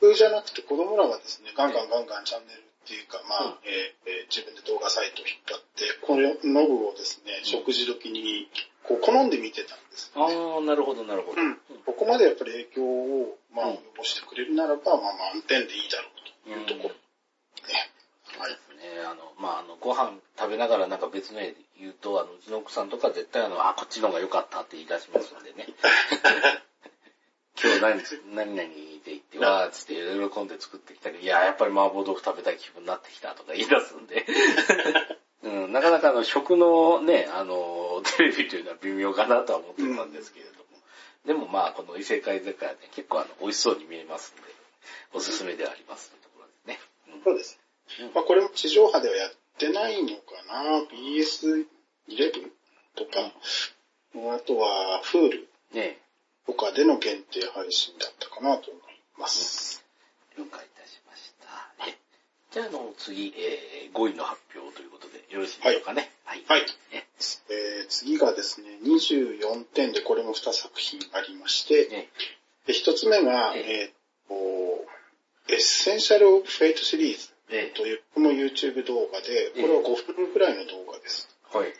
[0.00, 8.48] 僕じゃなくて子供らはですね、ガンガンガンガンチャンネルっていうか、まあ、うん、えー、自分で動画サイトを引っ張って、このノブをですね、食事時に
[8.82, 11.40] こう好んで見てたんです、ね、ああ、なるほど、なるほど。
[11.40, 11.56] うん。
[11.86, 16.94] ここまでやっぱり影響を、まあ、及ぼしてくれるならば、まあ、満点でいいだろうというところ。
[17.68, 17.90] ね。
[18.40, 18.52] はい。
[18.52, 18.56] ね、
[19.04, 25.68] あの、まあ、あの、ご飯食べながらなんか別の絵で言うと、あの、うちの奥さんとか絶対あの、あ、こっちの方が良かったって言い出しますんでね。
[27.62, 28.00] 今日何、
[28.34, 28.68] 何々
[29.04, 34.24] で言って、わーつって喜んで作ってきたけど、いや、やっぱり麻婆豆腐食べたい気分になってきたとか言い出すんで。
[35.42, 40.64] うん、なかなかあの、食のね、あの、テレビというのは微妙かなとは思ってたんですけれども。
[41.24, 44.42] うん、でもまあ、この異世界世界はね、結構あの、美味しそうに見えますんで、
[45.12, 46.80] おすすめではありますというところですね。
[47.08, 47.59] うん、そうです。
[48.14, 51.66] まあ、これも地上波ではやってないのかな ?BS11
[52.96, 53.32] とか、
[54.34, 55.46] あとは Hulu
[56.46, 58.82] とかでの限定配信だったかなと思い
[59.18, 59.84] ます。
[60.38, 61.86] 了解いたしました。
[62.52, 66.10] じゃあ、あの、次、えー、5位の発表ということで、よろしいでしょうかね。
[66.24, 66.44] はい。
[66.48, 66.66] はい。
[66.90, 71.86] えー、次がですね、24点でこれも2作品ありまして、
[72.66, 77.29] で1つ目が、えー、エッセンシャル・オブ・フェイトシリーズ
[77.74, 81.28] という、この YouTube 動画で、これは5分くらいの動画です。
[81.52, 81.72] はい。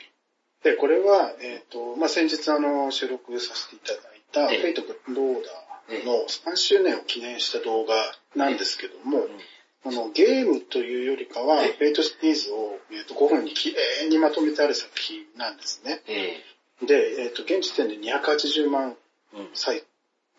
[0.63, 7.95] で、これは、えっ、ー、と、まあ、先日あの、収録させていただいた、 Fate/Grand Order の3周年を記念した動画
[8.37, 9.27] なんですけども、
[9.85, 16.03] あの、ゲームというよりかは、 Fate シリーズを、えー、と5分にきれいにまとめてある作品なんですね。
[16.87, 18.97] で、えっ、ー、と、現時点で280万
[19.55, 19.83] 再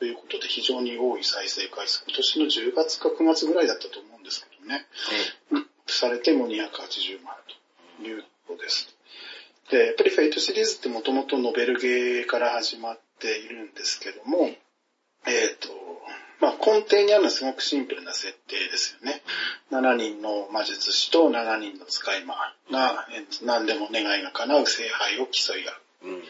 [0.01, 2.03] ということで非常に多い再生回数。
[2.07, 4.87] 今年の10月か9月ぐらいだったと思うんですけどね。
[5.51, 7.35] うん、されても280万
[8.01, 8.97] ということです。
[9.69, 15.69] で、やっぱり Fate シリーズってもともとノベルゲーから始まっているんですけども、えっ、ー、と、
[16.39, 19.21] まあ、根底にあるのはすごくシンプルな設定ですよね。
[19.71, 22.33] 7人の魔術師と7人の使い魔
[22.71, 23.05] が
[23.43, 25.75] 何でも願いが叶う聖杯を競い合う。
[26.05, 26.23] うん、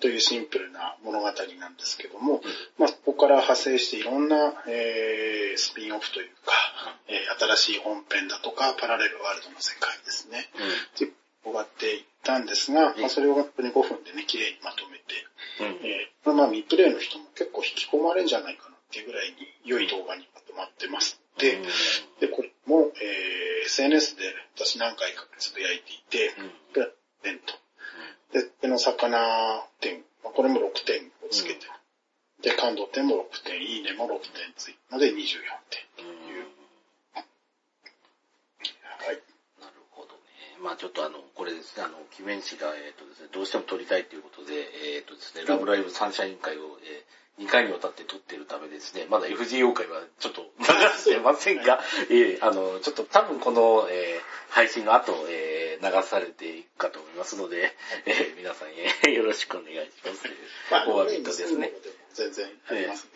[0.00, 2.40] というシンプルな物語なんですけども、
[2.78, 6.52] まあ、そこから派生していろんな、えー、スピンオフというか、
[7.06, 10.50] えー、新しい本編だとか、パラレルワールドの世界ですね。
[10.98, 11.12] うん、
[11.44, 15.14] 終わっていったんですが、まあ、それを本当に5分でね、綺麗にまとめて、
[15.60, 21.20] うん、えー、まあ、ミプレイの人も結構引き込まれるんじゃないかなっていうぐらいに良い動画にまとまってます。
[21.38, 21.62] で、
[22.20, 24.24] で、これも、えー、SNS で
[24.56, 26.34] 私何回かつぶやいていて、
[26.72, 26.86] プラ
[27.22, 27.54] テンと。
[28.32, 29.67] で、手の魚点、
[30.38, 31.66] これも6点をつけて、
[32.40, 35.18] で、感動点も6点、いいねも6点ついたので24
[35.68, 36.46] 点という。
[37.12, 37.22] は
[39.10, 39.18] い。
[39.58, 40.62] なるほどね。
[40.62, 44.54] まあちょっとあの、これですね、あの、キメン氏が、えっ、ー、とですね、どうしても撮りたいということで、
[44.94, 50.64] えっ、ー、とですね、ラブライブサンシャイン会を、えー2回にわたって撮ってるためですね、まだ FGO 会はちょっと流
[50.98, 56.46] してませんが、えー、あの、ちょっと多分この、えー、配信の後、えー、流されて
[57.18, 57.72] ますので、
[58.06, 60.28] えー、皆さん、えー、よろしくお願いします。
[60.70, 61.72] まあ、お詫びとですね。
[62.14, 63.06] 全然あります、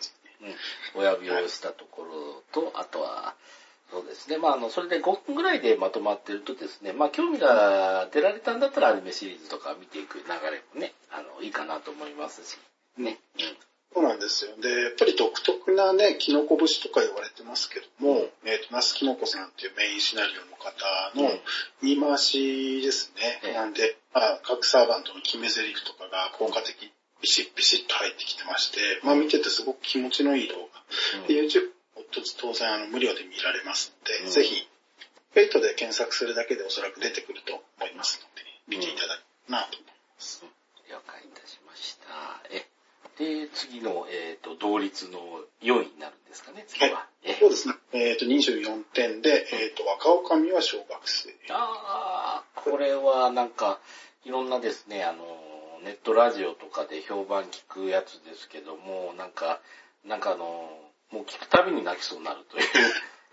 [0.41, 0.55] ね、
[0.95, 1.01] うん。
[1.01, 3.35] お詫びをしたところと、あとは、
[3.91, 4.37] そうですね。
[4.37, 12.57] まあ、あの、それで5分ぐらいでまとまってるとですね、まあ、興味が出られたんだったらアニメシリーズとか見ていく流れもね、あの、いいかなと思いますし、
[12.97, 13.19] ね。
[13.39, 13.57] うん
[13.93, 14.51] そうなんですよ。
[14.59, 20.73] で、やっぱり独特なね、キノコ節とか言われてますけども、うん、えっ、ー、と、ナスキノコさんっていうメインシナリオの方
[21.13, 21.39] の
[21.83, 23.49] 言い回しですね。
[23.49, 31.21] うん、なんで、まあ、各サーバントの決め台詞とかが効果的にビシッビシッと入ってきてまして、まあ見ててすごく気持ちのいい動画。
[31.21, 31.71] うん、で YouTube
[32.37, 34.67] 当然あの無料で見られますので、ぜひ、
[35.33, 40.43] フェイトで検索するだけでおそらく出てくると思いますので、見ていただくなと思います。
[40.89, 42.05] 了解いたしました。
[42.51, 42.67] え
[43.17, 45.19] で、次の、えっ、ー、と、同率の
[45.61, 46.93] 4位になるんですかね、次は。
[46.93, 47.75] はい、そうですね。
[47.93, 51.53] えっ、ー、と、24点で、えっ、ー、と、若女将は小学生。
[51.53, 53.79] ああ、これはなんか、
[54.25, 55.25] いろんなですね、あの、
[55.83, 59.59] ネットラジオとかで評判聞くやつですけども、なんか、
[60.05, 60.45] なんかあの、
[61.11, 62.65] もう聞くたびに泣きそうになるという。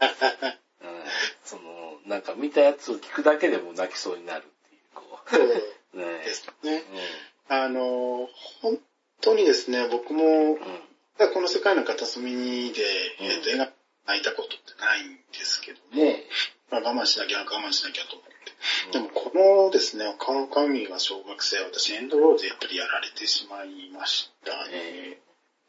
[0.82, 1.04] うん、
[1.44, 5.30] その、なんか見たやつを聞くだけでも泣きそうになるっていう、こう。
[5.30, 5.48] そう
[5.94, 6.84] ですね。
[7.48, 8.28] うん、あの、
[8.62, 8.80] 本
[9.20, 10.58] 当にですね、僕も、うん、
[11.32, 12.82] この世界の片隅で、
[13.20, 13.70] えー、と、絵が
[14.06, 16.16] 泣いたことってないんですけども、
[16.70, 18.92] まあ、我慢しなきゃ我慢しなきゃと思って。
[18.92, 25.18] でもこのですね、岡の神が小学生、私エンドロールでやっぱりやられてしまいましたね。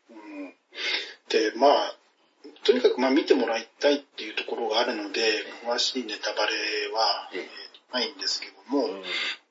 [0.09, 0.53] うん、
[1.29, 1.95] で、まあ、
[2.63, 5.21] とにかくまあ見てもらいたいっていうところがあるので、
[5.65, 6.53] 詳しいネタバレ
[6.93, 8.87] は、えー、ないんですけども、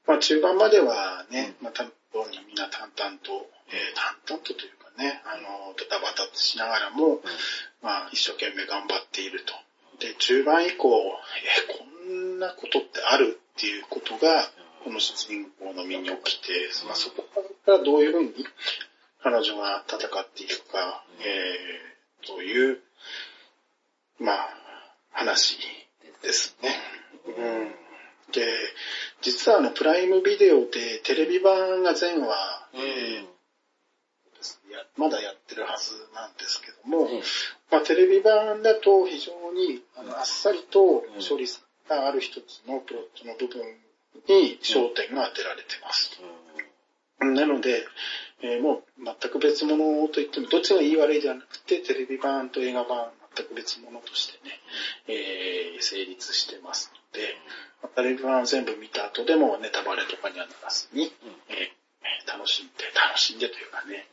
[0.06, 7.20] まあ中盤まではね、またようにみんな淡々と、えー、淡々とというかね、あの、ドタバタしながらも、
[7.82, 9.54] まあ、一生懸命頑張っていると。
[10.00, 14.50] で、中盤以降、えー、こんなことってあるっていうことが、
[14.82, 16.52] この主人公の身に起きて、
[16.86, 17.22] まあ、そこ
[17.64, 18.32] からどういうふうに
[19.22, 22.78] 彼女が戦っていくか、えー、という、
[24.18, 24.48] まあ、
[25.12, 25.58] 話
[26.22, 26.70] ですね。
[27.26, 27.68] うん。
[28.32, 28.46] で、
[29.20, 33.28] 実はあの、プライムビデオでテレビ版が全話、うん、
[34.96, 37.22] まだやってるはずなんですけども、うん、
[37.70, 41.46] まあ、テレビ版だと非常にあのあっさりと処理
[41.88, 43.62] がある一つのプロットの部分
[44.28, 46.20] に焦点が当てられてます。
[47.20, 47.84] うん、なので、
[48.42, 54.60] えー、もう全く別物といっても、どっちがいい悪いではなくて、テレビ版と映画版全く別物としてね、
[55.08, 57.36] えー、成立してますので、
[57.94, 61.10] テレビ版を全部見た後でもネタバレとかにはならずに、うん、
[61.48, 61.79] えー、
[62.26, 64.06] 楽しんで、楽しんでというかね、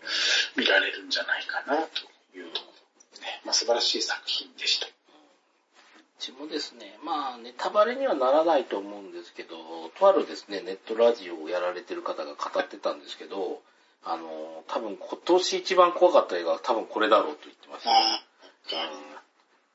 [0.55, 2.67] 見られるんじゃないかなというとこ
[3.15, 3.41] ろね。
[3.45, 4.87] まあ素晴らしい作品でした。
[4.87, 4.89] う
[6.19, 9.55] ちもですね、まあ、ネタバレにはならないと思うんですけど、
[9.99, 13.61] とあるですね、ネットラジオをやられてる方が語ってたんですけど、
[14.03, 18.23] あの、多分今年一番怖かった映画は多分これだろうと言ってました、ね。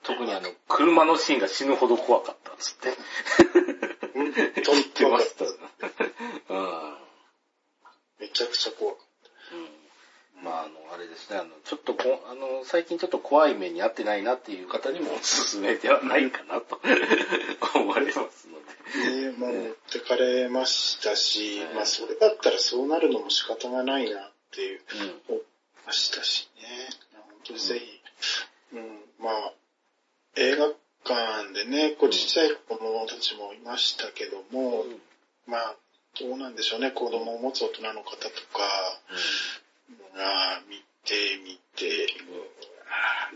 [0.02, 2.92] 特にあの、車のシーンが死ぬほど怖かったっつって。
[4.14, 5.44] 言ってました。
[6.52, 6.96] うん、
[8.22, 9.06] めちゃくちゃ怖かっ
[9.50, 9.56] た。
[9.56, 10.44] うん。
[10.44, 16.80] まあ、あの、あれですね、あの、ちょっとこ、あの、最近ちょっと怖い目に遭ってないなっていう方にもおすすめではないかなと。
[17.74, 18.60] 思われますの
[18.94, 19.32] で。
[19.32, 24.80] ねまあ、持ってかれましたし、はい、まあ、それだったらそうなるのも仕方がないなっていう、
[25.28, 25.42] 思い
[25.84, 26.68] ましたしね。
[27.14, 28.00] 本当にぜひ、
[28.74, 29.52] うん、うん、まあ、
[30.36, 30.68] 映画
[31.04, 35.00] 館でね、こうちっちゃい子供たちもいましたけども、うん、
[35.46, 35.76] まあ、
[36.20, 38.62] どうなんでしょうね、子供を持つ大人の方とか、
[40.14, 42.06] が見てみて、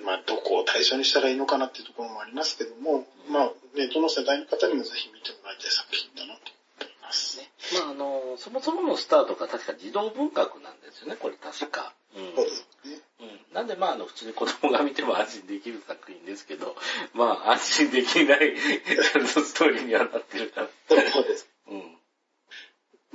[0.05, 3.45] まあ、どこを対象にしたらいいのかなっていうところもありますけども、まあ、
[3.77, 7.51] ね、どの世代の方にもぜひ見てもらいたい作品だなと思いますね。
[7.81, 11.95] まあ、あの、そもそものスタートが確か児童文学なんですよね、これ確か。
[12.15, 13.01] うん、そうですね。
[13.21, 13.55] うん。
[13.55, 16.77] なんで、まあ、あの、普通に子供が見ても安心できる作品ですけど、
[17.15, 20.69] まあ、安心できない ストーリーにはなってるから。
[20.89, 21.16] そうです。
[21.16, 21.16] うん。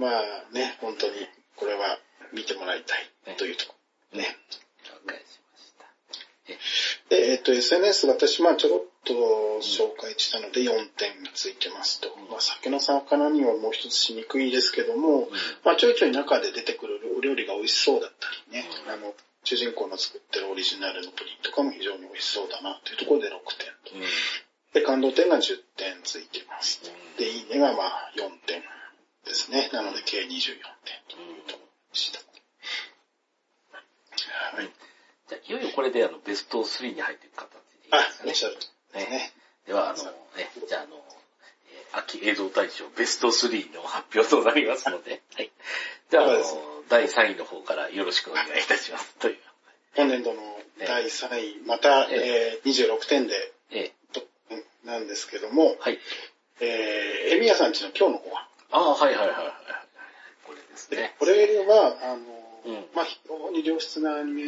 [0.02, 1.14] まあね、本当に、
[1.56, 2.00] これは
[2.34, 3.76] 見てもらいたいというとこ
[4.14, 4.36] ろね。
[4.84, 7.16] 了解しました。
[7.16, 9.14] で、えっ、ー、と、SNS 私、まあちょろっと
[9.62, 12.10] 紹介したので4点ついてますと。
[12.18, 15.28] うん、まあ酒の魚にはもう一つしにくいですけども、うん、
[15.64, 23.32] まあちょいちょい中で出てくるお料理が美味しそうだったりね、うん、あの、主人公の作ってるオリジナルのプリンとかも非常に美味しそうだなというところで6
[23.86, 24.08] 点と。
[24.74, 26.82] で、感動点が10点ついてます。
[27.18, 28.11] で、いいねがまあ4点ですね。
[28.11, 28.11] なので
[30.12, 30.36] 計24点
[31.08, 32.20] というところした。
[32.20, 32.26] は
[34.62, 34.68] い。
[35.30, 37.92] じゃあ、いよいよこれであの、ベスト3に入っていく形でいい
[38.28, 38.56] ですかね？
[38.94, 39.06] あ、ね。
[39.10, 39.32] ね。
[39.66, 40.12] では、あの、ね、
[40.68, 41.02] じゃあ、あの、
[41.94, 45.50] 秋映像大賞ベスト3の発表となりますので、 はい。
[46.10, 49.16] じゃあ、あの、第3位の方からよろしくお願いいたします。
[49.16, 49.40] という。
[49.96, 53.51] 本年度の第3位、また、えー、26点で、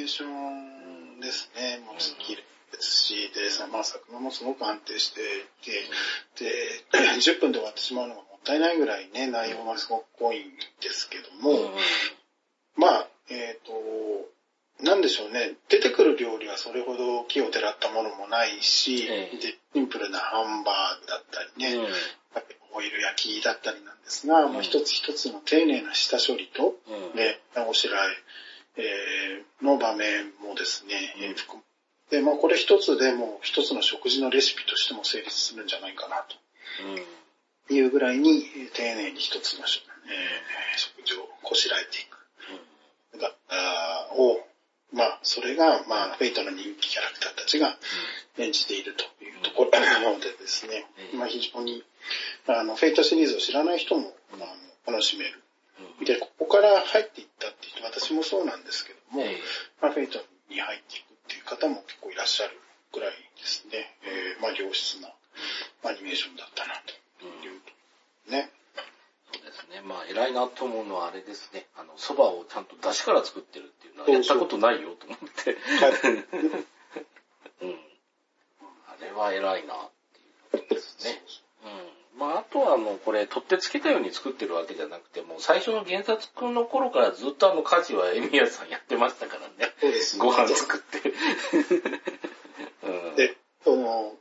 [0.03, 1.79] ーションですね。
[1.85, 5.23] もうスキルですし、で、まあ、作画もすごく安定してい
[6.37, 6.49] て、
[6.91, 11.71] で、 10分で終わってしまうのがもったいないぐらいね、内容がすごく濃いんですけども、うん、
[12.75, 14.33] まあ、えっ、ー、と、
[14.83, 19.29] なんでしょうね、出てくる料理はそれほど木をてらったものもないし、で
[19.73, 21.87] シンプルなハンバーグだったりね、うん、
[22.73, 27.39] オイル焼きだったりなんですが、うん、まあ、一つ一つの丁寧な下処理と、うん、ね、
[27.69, 28.07] おしらえ
[28.77, 31.61] えー、の場面もですね、うん、含
[32.09, 36.35] で、まあこれ一つでも一つの食事のレシピとしても成立するんじゃないかなと。
[37.73, 39.65] いうぐらいに丁寧に一つの、えー、
[40.77, 42.17] 食事をこしらえていく。
[43.13, 43.31] うん、だ
[44.17, 44.45] を、
[44.91, 47.77] まあそれが、まあ Fate の人気キャラクターたちが
[48.37, 51.83] 演じているというところなのでですね、まあ非常に
[52.47, 55.41] あの、 Fate シリーズを知らない人も、まあ、楽しめる。
[56.05, 59.23] で、ここから入っていったっていう人、私もそうなんですけども、
[59.81, 62.59] まあ、フェイトに入っていくっていう方も結構いらっしゃる
[62.91, 65.09] ぐらいですね、えー、まあ、良質な
[65.83, 66.75] アニメーションだったな
[67.19, 67.61] という、
[68.27, 68.49] うん、ね。
[69.33, 69.81] そうですね。
[69.81, 71.65] まあ、偉いなと思うのはあれですね。
[71.75, 75.57] あの、蕎麦をちゃんと出汁から作ってるっていうのはやったことないよと思って。
[75.57, 75.91] はい、
[77.65, 77.79] うん。
[78.87, 81.23] あれは偉いなっていうことですね。
[81.25, 81.42] うん。
[82.17, 89.73] まあ、あとはもうこれ、取ってつけたように作ってるわけじゃなくて、もう最初の原作の頃からずっとあの家事はエミヤさんやってましたからね。
[89.79, 91.13] そうです、ご飯作って。
[92.83, 94.13] うん、で、その、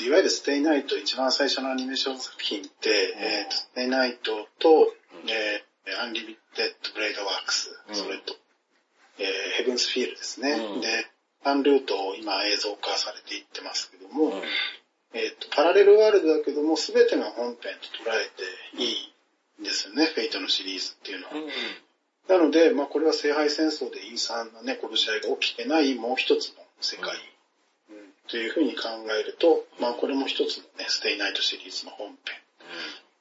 [0.00, 8.34] いわゆる Stay Night、一番最初のアニメーション作品って、うん、えー、 Stay Night と、うん、えー、 Unlimited Blade Works、うん、それと、
[9.18, 9.26] えー、
[9.58, 10.52] Heaven's Feel ですね。
[10.52, 10.88] うん、で、
[11.44, 14.32] アンルートを今映像化されていってますけども、
[15.16, 18.28] えっ、ー、と、パラレルワールドだけども、すべてが本編と捉え
[18.76, 19.14] ていい
[19.62, 21.32] んですよね、 Fate のシリーズっていうのは。
[21.34, 21.48] うん、
[22.28, 27.16] なので、まあこれは聖杯戦争で陰惨なね、殺し合いが起きてないもう一つの世界、
[27.90, 28.82] うん、というふうに考
[29.18, 32.16] えると、まあこれも一つのね、ステイナイトシリーズの本編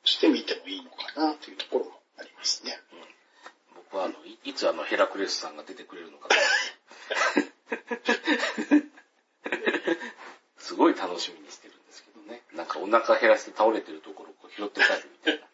[0.04, 2.78] として見てもいいのかなというところもありますね。
[3.74, 6.36] 僕はあの、いつあのヘラクレスさんが出てくれるのかな
[10.58, 11.45] すごい楽しみ。
[12.56, 15.46] なんかお腹減らして倒れてるところを拾って帰るみたいな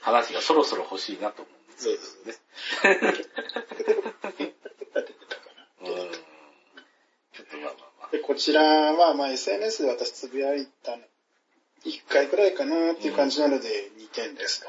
[0.00, 2.34] 話がそろそろ欲しいなと思うんですそうですね。
[8.12, 10.98] で、こちらは、まあ SNS で私つぶやいた
[11.84, 14.68] いく回くらいかなっていう感じなので2点ですと。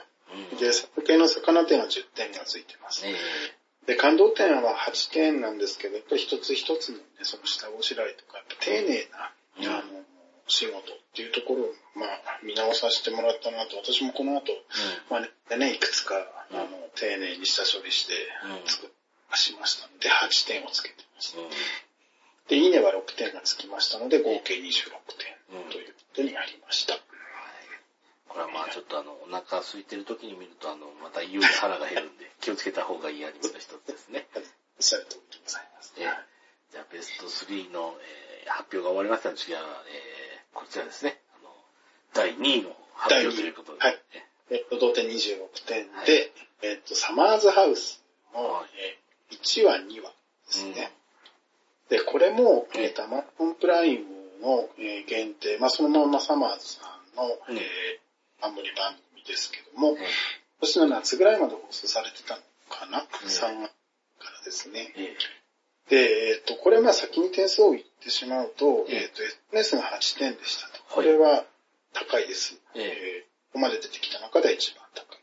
[0.53, 3.03] うん、で、作系の魚点は10点がついてます。
[3.86, 10.00] で、感動点は8点なんですけど、やっぱり一つ一つのね、その下ごしらえとか、丁寧な、あの、
[10.51, 10.81] 仕事っ
[11.15, 14.51] ていうところを、まあ、見直させてもらったなと、私もこの後、
[15.09, 16.15] まあね、ね、いくつか、
[16.51, 18.13] あの、丁寧に下処理して、
[18.67, 18.89] 作っ
[19.37, 21.35] しましたので、8点をつけてます。
[22.49, 26.95] で、いいねは6点がつきましたので、合計26点ということになりました。
[28.27, 34.27] これはまあちょっとあの、お腹空いてる時に見ると、あの、またいよいよ腹が減るんで、 気をつけた方がいいアニメの一つですね。
[34.35, 34.43] おっ
[34.79, 35.93] しゃる通りでございます。
[35.97, 36.15] えー、
[36.71, 41.19] じゃあベスト3の、えー、発表が終わりましたので、次は、えー、こちらですね。
[41.39, 41.49] あの、
[42.13, 43.79] 第2位の発表ということで。
[43.79, 43.99] はい。
[44.49, 44.59] え。
[44.59, 46.31] っと、同点26点で、はい、
[46.63, 48.65] えっと、サマーズハウスの、はい、
[49.31, 50.09] えー、1話、2話
[50.47, 50.91] ですね。
[51.89, 54.05] うん、で、これも、えー、タマコンプライム
[54.41, 60.05] の、えー、限定、まあ、そのままサマーズさんの、うん、えー、冠番組ですけども、うん、今
[60.61, 63.67] 年の夏ぐらいまで放送されてたのかな、うん、3話
[64.19, 64.93] からですね。
[65.89, 65.97] で、
[66.29, 70.84] えっ、ー、と、これまあ先に点数を言ってしまうと、えっ、ー、と、SNS が8点でしたと。
[70.89, 71.45] これは
[71.93, 72.59] 高いです。
[72.75, 75.17] えー、ここまで出てきた中で一番高い。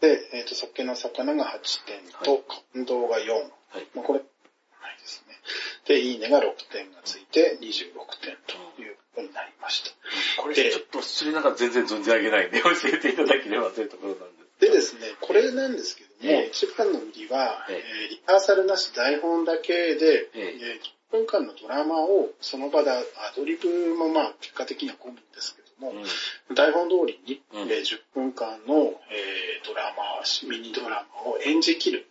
[0.00, 3.32] で、えっ、ー、と、酒の魚が8点と、感動が4。
[3.32, 5.34] はい、まあこれ、ないですね。
[5.86, 7.66] で、いいねが6点がついて26
[8.20, 10.42] 点ということになりました。
[10.42, 14.60] これちょっと失礼ながら全然存じ上げないんで教えていただければというところなんです。
[14.60, 22.96] でですね、これなんですけども、えー、一番の売りは、えー、リハーサルなし台本だけで、えー、10分間のドラマをその場でア
[23.36, 25.92] ドリブもまあ結果的には込むんですけども、
[26.48, 32.06] うん、台本通りに、うん、えー、10分間の、えー、ドラマ、ミニドラマを演じきる。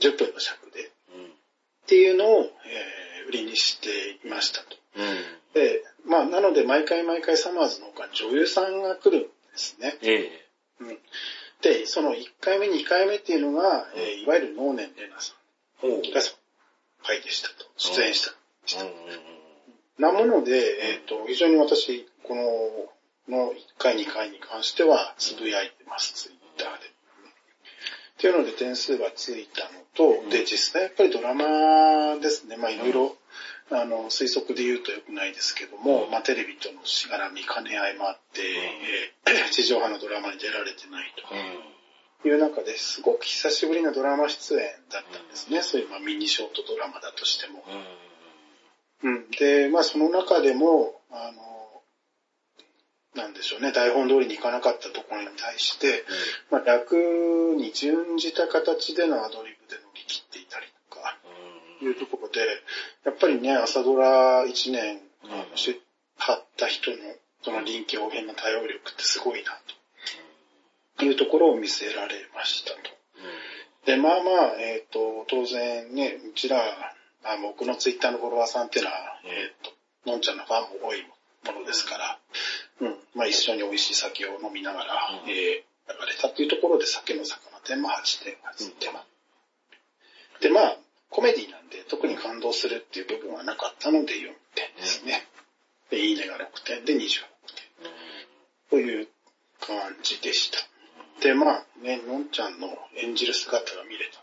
[0.00, 0.90] 10分の尺で。
[1.14, 1.28] うん、っ
[1.86, 3.88] ていうのを、えー、売りにして
[4.26, 4.76] いましたと。
[4.96, 5.04] うん、
[5.54, 9.96] で、まあ、なので毎回毎回サマーズの他に女優さんが来るんですね。
[10.02, 10.98] えー、うん、
[11.62, 15.38] で、その1回目、2回目っていうのが、えー、いわゆる能年玲奈さん。
[16.12, 16.20] が
[17.02, 17.66] 回でしたと。
[17.76, 18.34] 出演した。
[18.66, 18.84] した。
[19.98, 22.34] なもので、えっ、ー、と、非常に私、こ
[23.28, 26.86] の、の1回、2回に関しては、つぶやいてます、ツイッターで。
[26.86, 33.16] っていうので点数がついたのと、で、実際やっぱりドラマですね、まあいろいろ、
[33.70, 38.42] あの、推測で言うと良くないですけども、まあテレビとのしがらみ、兼ね合いもあって、
[39.26, 41.12] えー、 地上波のドラマに出られてない
[42.22, 44.60] という中ですごく久しぶりのドラマ出演
[44.90, 45.62] だったんですね。
[45.62, 47.62] そういうまあミニショートドラマだとしても。
[49.02, 49.30] うん。
[49.38, 56.04] で、まあその中でも、あの、なんでしょうね、台本通りにいかなかったところに対して、
[56.50, 56.96] まあ楽
[57.56, 59.57] に準じた形でのアドリ
[61.82, 62.40] いうところで、
[63.04, 65.80] やっぱりね、朝ドラ1年、あの、し
[66.16, 66.96] はった人の、
[67.42, 69.58] その臨機応変な対応力ってすごいな、
[70.98, 71.04] と。
[71.04, 72.98] いうところを見せられましたと。
[73.86, 76.58] で、まあまあ、えっ、ー、と、当然ね、うちら、
[77.24, 81.02] あ僕のツイッターのフォロワーさんっていうのは、えっ、ー、と、のんちゃんのファンも多い
[81.46, 82.18] ものですから、
[82.80, 85.62] うん、まあ一緒に美味しい酒を飲みながら、うん、えー、流
[86.06, 90.42] れたっていうところで酒の魚店も8点がついてます。
[90.42, 90.76] で、まあ、
[91.10, 95.26] コメディなんで特に感動するっていう部分はなかったので4点ですね。
[95.90, 97.18] で、いいねが6点で26点。
[98.70, 99.08] という
[99.60, 100.58] 感じでした。
[101.22, 104.20] で、まあね、のんちゃんの演じる姿が見れた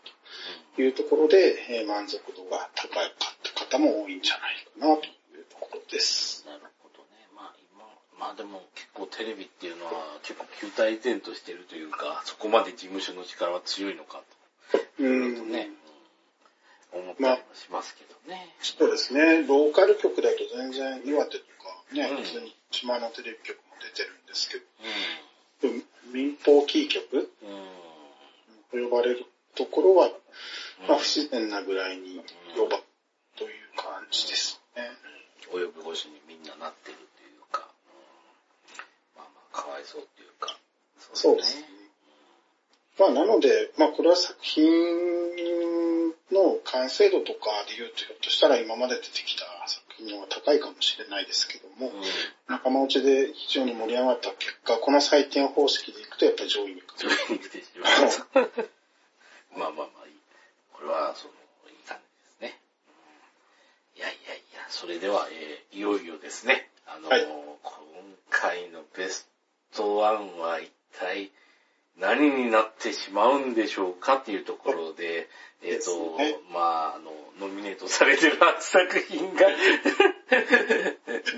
[0.75, 3.13] というところで、えー、満足度が高かっ
[3.43, 6.45] た方も多いんじゃないかなというところです。
[6.47, 7.27] なるほどね。
[7.35, 14.21] まあ今、まあでも結構テレビっていうのは結構球体前としてるというか、そこまで事務所の力は強いのか
[14.71, 14.79] と。
[14.99, 15.69] うんね。
[16.99, 18.55] 思ったりもしますけどね。
[18.61, 19.43] そうですね。
[19.43, 24.63] ローカル局だと全然岩手とかね、普通に島のテレビ局も出てるんですけど、
[25.63, 25.83] うん、
[26.13, 27.29] 民放キー局、
[28.71, 29.25] と呼ばれる
[29.55, 30.09] ところは、
[30.87, 32.21] まあ不自然なぐらいに
[32.55, 32.79] 呼ば、
[33.37, 34.83] という感じですね。
[35.51, 37.67] 及ぶ越しにみんななってるというか、
[39.15, 40.57] まあまあかわいそうというか、
[41.13, 41.65] そうですね。
[42.97, 52.01] まあなので、まあこれは作品の完成度とかで言うと、ひょっとしたら今まで出てきた作品の方が高いかもしれないですけども、うん、
[52.47, 58.49] 仲間内で非常に盛り上がった結果、この採点方式でいくとやっぱり上位に上位に来てしまう。
[59.57, 60.13] まあまあまあいい。
[60.73, 61.33] これはその、
[61.69, 62.59] いい感じですね。
[63.95, 66.69] いやいやいや、それでは、えー、いよいよですね。
[66.87, 67.61] あのーはい、今
[68.29, 69.29] 回のベス
[69.73, 71.31] トワンは一体
[71.99, 75.29] 何になってしまうんでしょうかっていうところで、
[75.63, 76.17] えっ、ー、と、
[76.53, 77.11] まあ、あの、
[77.47, 79.47] ノミネートされてる 8作品が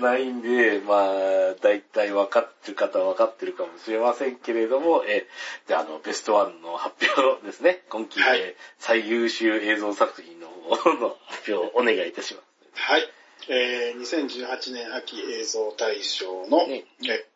[0.00, 5.26] ないんで、まあ、大体分かってる方は分かってるかもしれませんけれども、え、
[5.68, 7.84] じゃあ、あの、ベストワンの発表ですね。
[7.88, 12.46] 今期で最優秀映像作品の方の発表をお願いいたします。
[12.74, 13.08] はい。
[13.48, 17.26] えー、2018年秋映像大賞の、ね、え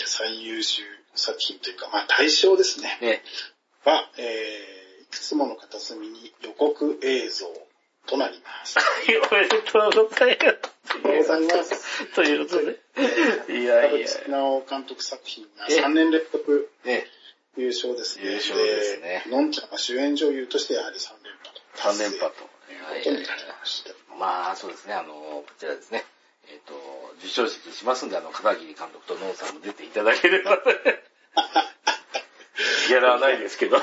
[0.00, 0.82] ー、最優秀
[1.14, 2.98] 作品というか、まあ大賞ですね。
[3.00, 3.22] ね
[3.84, 7.46] は、えー、いくつもの片隅に予告映像
[8.06, 8.78] となります。
[9.30, 11.02] おめでとうございます。
[11.02, 12.14] とうございます。
[12.14, 12.80] ということで。
[13.60, 14.08] いやいや。
[14.08, 16.70] 田直監督作品が3年連続
[17.56, 18.24] 優勝ですね。
[18.24, 19.24] 優勝ですね。
[19.26, 21.62] のんちゃんが主演女優としてやはり3連覇と。
[21.78, 22.52] 3連覇と。
[22.72, 23.26] いうことになり
[23.60, 23.90] ました。
[24.18, 26.04] まあ、そうですね、あの、こちらですね。
[26.52, 26.74] えっ、ー、と、
[27.20, 30.58] 授賞式しますんで、あの、片桐監督とノンさんも出ていただければ。
[32.88, 33.78] ギャラはないですけど。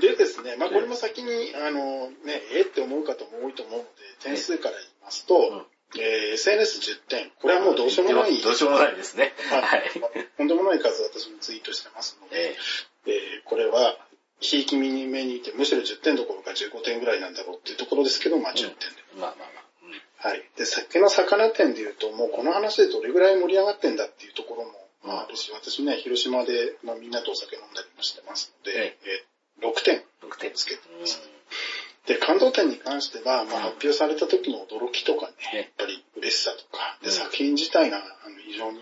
[0.00, 3.90] でですね、まあこれも先に、あの、ね、えって思う方も多いと思うので、
[4.22, 5.62] 点数から言いますと、うん
[6.00, 7.30] えー、SNS10 点。
[7.40, 8.40] これはもうどうしようもない。
[8.40, 9.34] どうしようもないですね。
[9.50, 9.82] はい。
[10.38, 12.56] とんでもない数私もツイートしてますので、
[13.06, 13.98] えー、えー、これは、
[14.42, 18.76] ひいき目にいて、むしろ10点どころか15点ぐらいなんだろうっていうところですけど、まあ10点で。
[19.14, 19.64] うん、まあまあまあ。
[19.86, 20.42] うん、はい。
[20.58, 24.72] で、酒の魚店で言うと、もうこの話でどれぐらい盛り上がってんだっていうところも、
[25.04, 30.02] まああるし、私ね、広島で、まあ、みんなとお酒飲んだりもしてますので、えー、6点。
[30.26, 30.52] 6点。
[30.54, 31.22] つけてます。
[32.06, 38.80] で、感動点に関しては、まあ、発表された時の驚きとかね、やっぱり嬉しさとか、で、作品自体があの非常に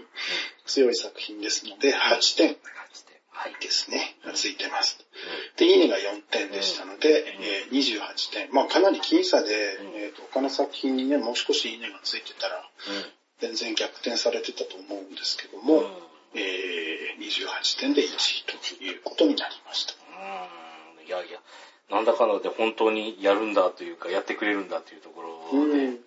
[0.64, 2.56] 強い作品ですので、8点
[3.60, 4.98] ですね、がついてます。
[5.56, 8.52] で、いいねが4点でしたので、えー、28点。
[8.52, 12.68] まあ、かなり僅差で、えーと、他の作品にね、もう少しいいねがついてたら、
[13.40, 15.82] 全然逆転されてたと思うんですけども、
[16.34, 19.94] えー、28点で1位ということになりました。
[21.06, 21.40] いやいや、
[21.90, 25.78] なんだかんだで本当にやるんだというか、やってくれるんだというところで。
[25.78, 25.98] うん、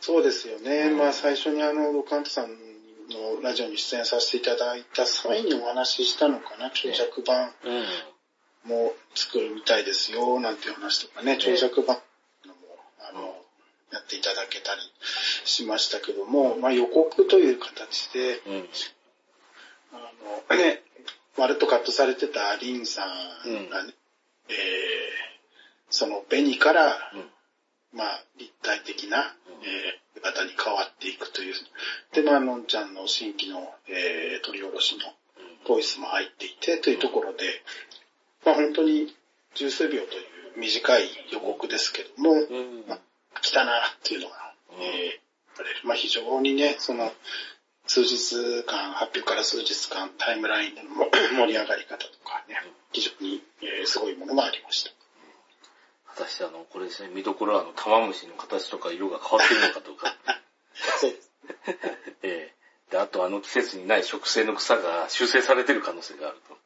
[0.00, 0.88] そうですよね。
[0.88, 2.75] うん、まあ最初にあの、ロカントさん
[3.10, 7.52] のラジオに出演させていただいた際にお話ししたのかな、長尺版
[8.64, 11.98] も作るみたいですよ、なんていう話とかね、長尺版
[12.46, 12.60] のも、
[13.00, 13.36] あの、
[13.92, 14.80] やっていただけたり
[15.44, 18.40] しましたけども、まあ予告という形で、
[19.92, 19.96] あ
[20.50, 20.82] の、ね、
[21.36, 23.94] まるっとカットされてたリンさんがね、
[24.48, 24.54] えー、
[25.90, 27.12] その紅から、
[27.96, 31.54] まあ、立体的な、えー、型に変わっていくという。
[32.12, 35.04] で、まあ、のんちゃんの新規の、えー、取り下ろしの
[35.66, 37.62] ボイスも入っていて、というところで、
[38.44, 39.14] まあ、本当に
[39.54, 42.34] 十数秒という短い予告ですけども、
[42.86, 47.12] まあ、来たなっていうのが、えー、まあ、非常にね、その、
[47.86, 50.88] 数日間、発表から数日間、タイムラインでの
[51.38, 52.60] 盛り上がり方とかね、
[52.92, 54.90] 非常に、えー、すごいものがありました。
[56.16, 60.16] 私、あの、これですね、見どころは、あの、玉虫の形とか色が変わってるのかどうか。
[60.98, 61.30] そうです。
[62.24, 66.56] ええー、で、あと、あの季節にない植生の草が修正されてる可能性があると。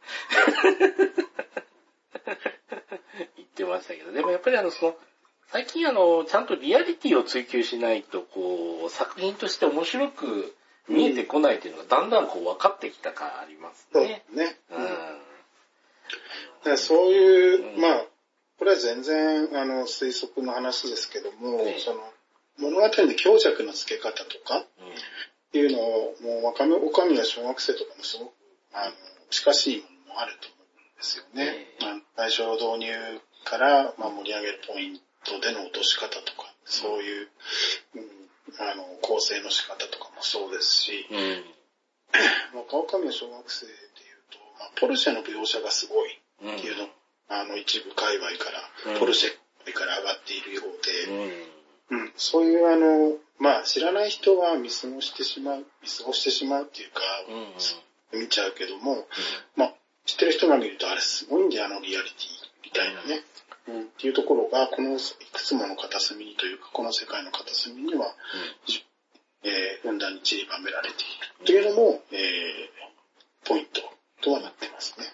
[3.37, 4.97] 言ってましたけど、でもやっぱりあの、その、
[5.49, 10.55] 最近あの、ちゃんとリアリティを追求しないと、こう、作品として面白く
[10.87, 14.25] 見えてこないっていうのがだんだんこう分かってきた感ありますね。
[14.29, 14.61] そうね。
[16.65, 16.79] うん。
[16.79, 18.05] そういう、うん、まあ、
[18.61, 22.01] これは全然、あの、推測の話ですけども、ね、その、
[22.59, 24.65] 物語の強弱の付け方とか、っ
[25.51, 28.33] ていうのを、もう、若め、おかみや小学生とかもすごく、
[28.75, 28.93] あの、
[29.31, 31.45] 近しいものもあると思うんですよね。
[31.81, 32.93] ね最初導入
[33.45, 37.29] から、まあ、盛り上げるポイントでの落とし方とか、そういう、
[37.97, 38.21] うん
[38.59, 46.21] あの、構成の仕方とかもそうですし、うん、若女将の小学生で言うと、まあ、ポルシェの描写がすごい
[46.57, 46.91] っていうの、うん、
[47.31, 51.47] あの、一部界隈から、ポルシェから上がっているようで、
[51.91, 57.01] うん、うん、そういうあの、まあ、知らない人は見過ごしてしまう、見過ごしてしまうっていうか、
[58.13, 59.07] 見ちゃうけども、
[59.57, 59.75] まあ、
[60.05, 62.29] 知ってる人が見ると、あれすごいんだよ、あのリアリティ
[62.65, 63.25] みたいなね。
[63.69, 64.99] うん、っていうところが、このい
[65.33, 71.47] くつもの片隅にというか、この世界の片隅には、うん、えー、ふんだんに散りばめられている。
[71.47, 73.83] というのも、えー、ポイント
[74.23, 75.07] とはなってますね。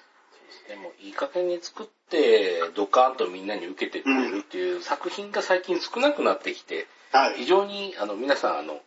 [0.68, 8.80] でも、いい加減に作って、ドカーンとみんなに受けてくれるっていう作品が最近少なくなってきて、はい、非常に、あの、皆さん、あの、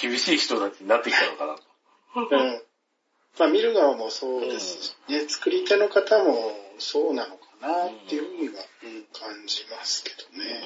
[0.00, 1.62] 厳しい人たちになってきたのかなと。
[2.14, 2.62] うん。
[3.38, 6.34] まあ、見る側もそうですし、ね、作り手の方も
[6.78, 10.60] そうなのかなっていうふうには、うん、感じますけどね。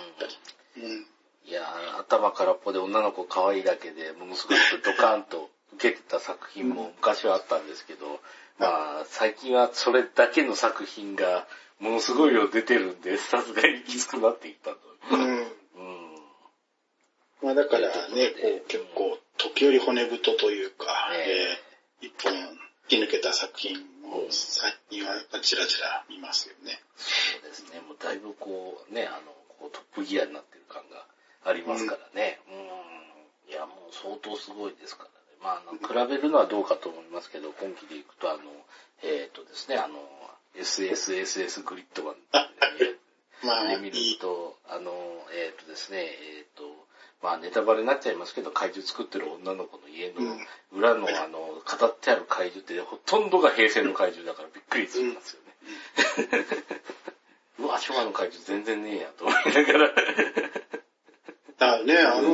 [0.78, 1.06] うん、
[1.46, 1.62] いや
[1.98, 8.18] 頭からっぽで女の子可愛いだけで、ものすごくドカーンと受けてた作品も昔はあったんですけど、ま
[8.60, 11.46] あ、最近はそれだけの作品が
[11.78, 14.78] ものすごい量出てるんで、さすがにきつくなっていったと。
[15.10, 15.46] うん
[17.42, 21.18] まあだからね、こう結構、時折骨太というか、ね、
[22.00, 22.48] えー、一本引
[22.88, 23.76] き抜けた作品
[24.10, 26.80] を最近はやっぱちらちら見ますよね。
[26.96, 27.80] そうですね。
[27.86, 31.06] もうだいぶこう、ね、あの、こうトップギアになってる感が
[31.44, 32.40] ありますからね。
[32.48, 32.58] うん。
[32.58, 32.66] うん
[33.48, 35.15] いや、もう相当すごいですからね。
[35.46, 38.40] まあ、あの、比べるのはどうかと思いますけど、今期でいくと、あの、
[39.04, 39.94] えっ、ー、とですね、あの、
[40.58, 42.96] SSSS グリッドマンで、
[43.46, 44.90] まあ、見ると、あの、
[45.30, 46.64] えっ、ー、とですね、えっ、ー、と、
[47.22, 50.36] まあネタバレになっちゃいますけど、怪獣作ってる女の子の家の
[50.72, 56.46] 裏の、あの、語ってある怪獣ってほとんどが平成の怪獣だからびっくりするんですよね。
[57.60, 59.88] うわ、昭和の怪獣全然ねえやと思いながら。
[59.88, 60.06] だか
[61.58, 62.28] らね、あの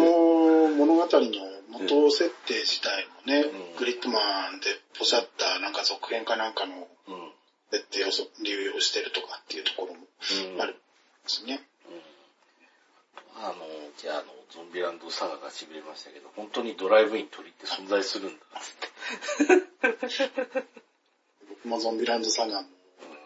[0.69, 4.67] 物語の元設定自体もね、うん、グリッドマンで
[4.99, 6.89] ポシャったなんか続編かなんかの
[7.71, 8.09] 設定を
[8.45, 10.01] 流用してるとかっていうところも
[10.63, 10.81] あるんで
[11.27, 11.61] すね。
[13.43, 13.55] あの、
[13.97, 20.65] じゃあ、あの、ゾンビランドサガが痺れましたけど、本当にドライブイン鳥って存在するんだ、つって。
[21.49, 22.69] 僕もゾンビランドサガも、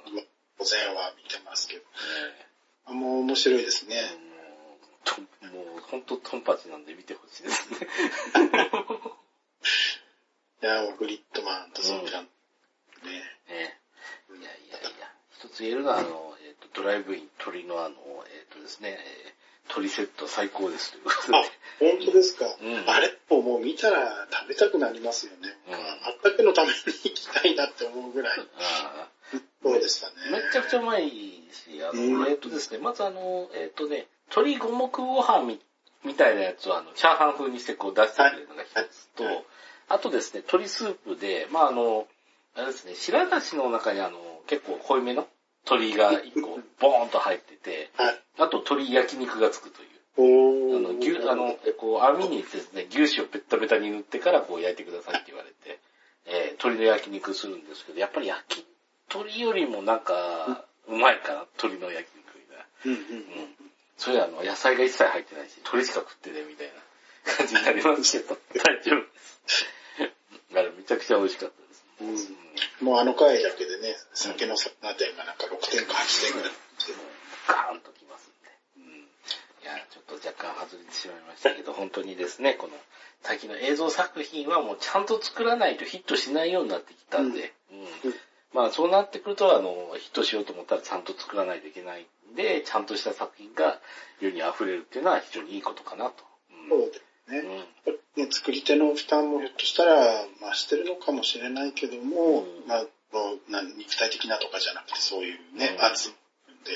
[0.06, 0.22] 今、
[0.58, 1.86] 午前は見てますけど、ね、
[2.86, 4.00] あもう面白いですね。
[4.00, 4.25] うん、
[5.52, 7.78] もう、本当トンパチなんで見てほしいですね。
[10.62, 12.28] いや、グリッドマンとゾンビラン
[13.02, 13.22] ド、ね。
[13.48, 13.80] ね。
[14.30, 14.42] いやい
[14.72, 17.96] やいや、一つ言えるのは、あの、えっ、ー、と、ドライブイン鳥のあの、
[18.28, 19.36] えっ、ー、とですね、えー
[19.68, 21.38] 鳥セット最高ですということで。
[21.38, 21.42] あ、
[21.80, 22.46] 本当ですか？
[22.46, 25.56] うん、あれももう見たら食べたくなりますよね。
[25.68, 28.38] うん、あったけのために行きたいなって思うぐらい。
[29.62, 30.14] そうでしたね。
[30.30, 35.60] めちゃくちゃうまいし、あの、えっ、とですね、まずあの、えっ、とね、鶏五目ご飯み
[36.04, 39.24] みたいなやつをあの、チャーハン風にしてこう出してくれるのが一つと、
[39.88, 42.06] あとですね、鶏スープで、まああの、
[42.54, 45.26] あれですね、白だしの中にあの、結構濃いめの
[45.64, 49.88] 鶏が一個ボーンと入ってて、はい、あと鶏焼肉がつくという。
[50.18, 55.80] あの、牛、あの、こう、網にですね、牛脂をペッタペタに塗ってからこう焼いてくださいって言われて、
[56.24, 58.66] えー、鶏の焼肉するんですけど、やっぱり焼き
[59.08, 62.66] 鳥よりもなんか、うまいかな、鶏の焼肉みたいな。
[62.84, 63.56] うん。
[63.96, 69.18] それあの、野菜が一切入ってないし、鶏しか食ってね、みたいな感じになりますけど、 大丈夫で
[69.48, 69.66] す。
[70.54, 72.32] あれめちゃくちゃ美味しかったです。
[72.32, 72.46] うん
[72.80, 76.52] もうあの回だけでね、酒の魚点がなんか6点か8点ぐらい。
[77.48, 78.50] ガーンときますんで。
[78.76, 78.84] うん。
[79.00, 82.74] いや、ちょっと若干外れてしまいましたけど、本当にですね、この、
[83.22, 87.80] 最近の映像作品はもうちゃんと作らないとヒットしないようになってきたんで、うん。
[87.80, 87.88] うん、
[88.52, 93.80] まあそうなってくると、あの、ヒットしようと思ったらちゃんと作らないといけないんで、ちゃんとした作品が
[94.20, 96.24] 世に溢れるっていうのは非常にいいことかなと。
[96.50, 97.38] うん、そうですね。
[98.16, 98.24] うん。
[98.24, 106.12] ね、作り手の負担もひょっとしたら増してるのかもしれないけども、うん、まあ、肉体的なとかじゃなくてそういうね、圧、う
[106.52, 106.70] ん、で、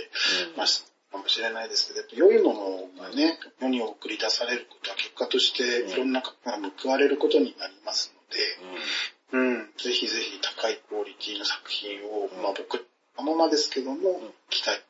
[0.56, 0.66] まあ、
[1.10, 2.54] かもしれないですけど、良いも
[2.96, 12.86] のがね、世に送り出されることは結果としていろんな方が報われることになりますので、うん、ぜひぜひ高いクオリティの作品を、まあ僕、
[13.18, 14.80] のままですけども、期待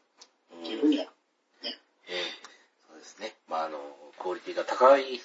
[0.54, 1.04] っていうふうには
[1.62, 1.78] ね。
[2.88, 3.34] そうですね。
[3.48, 3.78] まああの、
[4.18, 5.20] クオリティが高い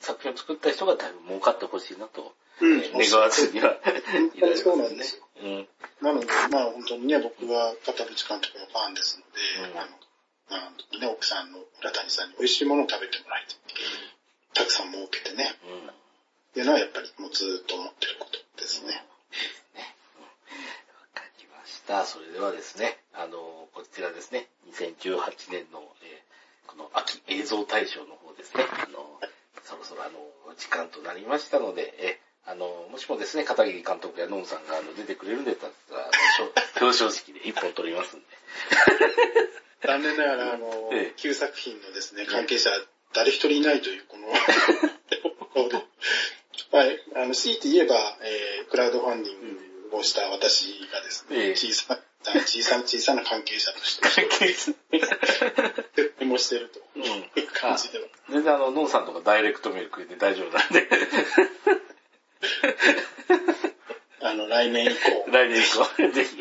[0.00, 5.22] 作品を作った人がだいぶ儲かってほしいなと、うん、願わずには本当にそうなんですよ。
[5.42, 5.68] うん、
[6.00, 9.90] なので、まあ本当にね、僕は片渕監督のファンですので、うん、あの、
[10.50, 13.58] あのね、奥さんの浦谷さんに美味しいものを食べてもらいたい。
[14.54, 15.50] たくさん儲けてね。
[15.64, 15.92] うん、っ
[16.54, 19.02] ていうのはやっぱりもうずっと思ってることですね。
[19.74, 19.96] ね。
[21.00, 22.04] わかりました。
[22.04, 29.20] それではですね、あの、こちらですね、2018年の、えー、この秋映像大賞の方ですね、あの、
[29.64, 35.72] そろそろあの、時間となりましたので、え、あの、もしもですね、片桐監督やノンさんがあの出てくれるんだったら、
[36.80, 38.26] 表彰式で一本取りますんで。
[39.86, 42.70] 残念ながら、あの、ええ、旧作品のですね、関係者、
[43.12, 44.28] 誰一人いないという、この
[46.72, 54.08] はい、あの、強いて言えば、えー、クラウドファンディングをした私がですね、ええ、小さ小さな小さな関係者として。
[54.08, 54.72] 関係者
[55.94, 56.80] 徹底もしてると。
[56.96, 57.02] うん。
[57.52, 58.06] 感じでは。
[58.30, 60.88] 全然あの、ノンさんとかダイレクトメールくれて大丈夫なんで。
[64.22, 64.94] あの、来年以降。
[65.30, 66.38] 来年以降、ぜひ。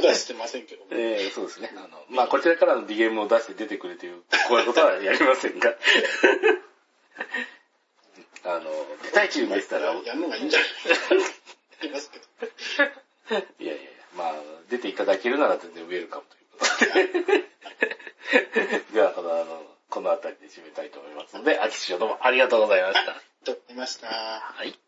[0.00, 1.72] 出してませんけどええー、そうですね。
[1.76, 5.74] あの、まあ、こちらからの DM を出して出てくれという、こういうことはやりませんが。
[8.44, 8.64] あの、
[9.02, 9.94] 出たいチームでしたら。
[9.94, 10.68] やるのがいいんじゃない
[11.80, 12.24] 言いますけど。
[13.58, 14.34] いやいやまあ、
[14.70, 17.44] 出ていただけるなら全然ウェルカムということで。
[18.94, 23.00] では、この、あの、この辺りで締めたいと思いますので、秋師匠どうもありがとうございました。
[23.00, 23.14] ありが
[23.46, 24.06] とうございました。
[24.08, 24.83] はい。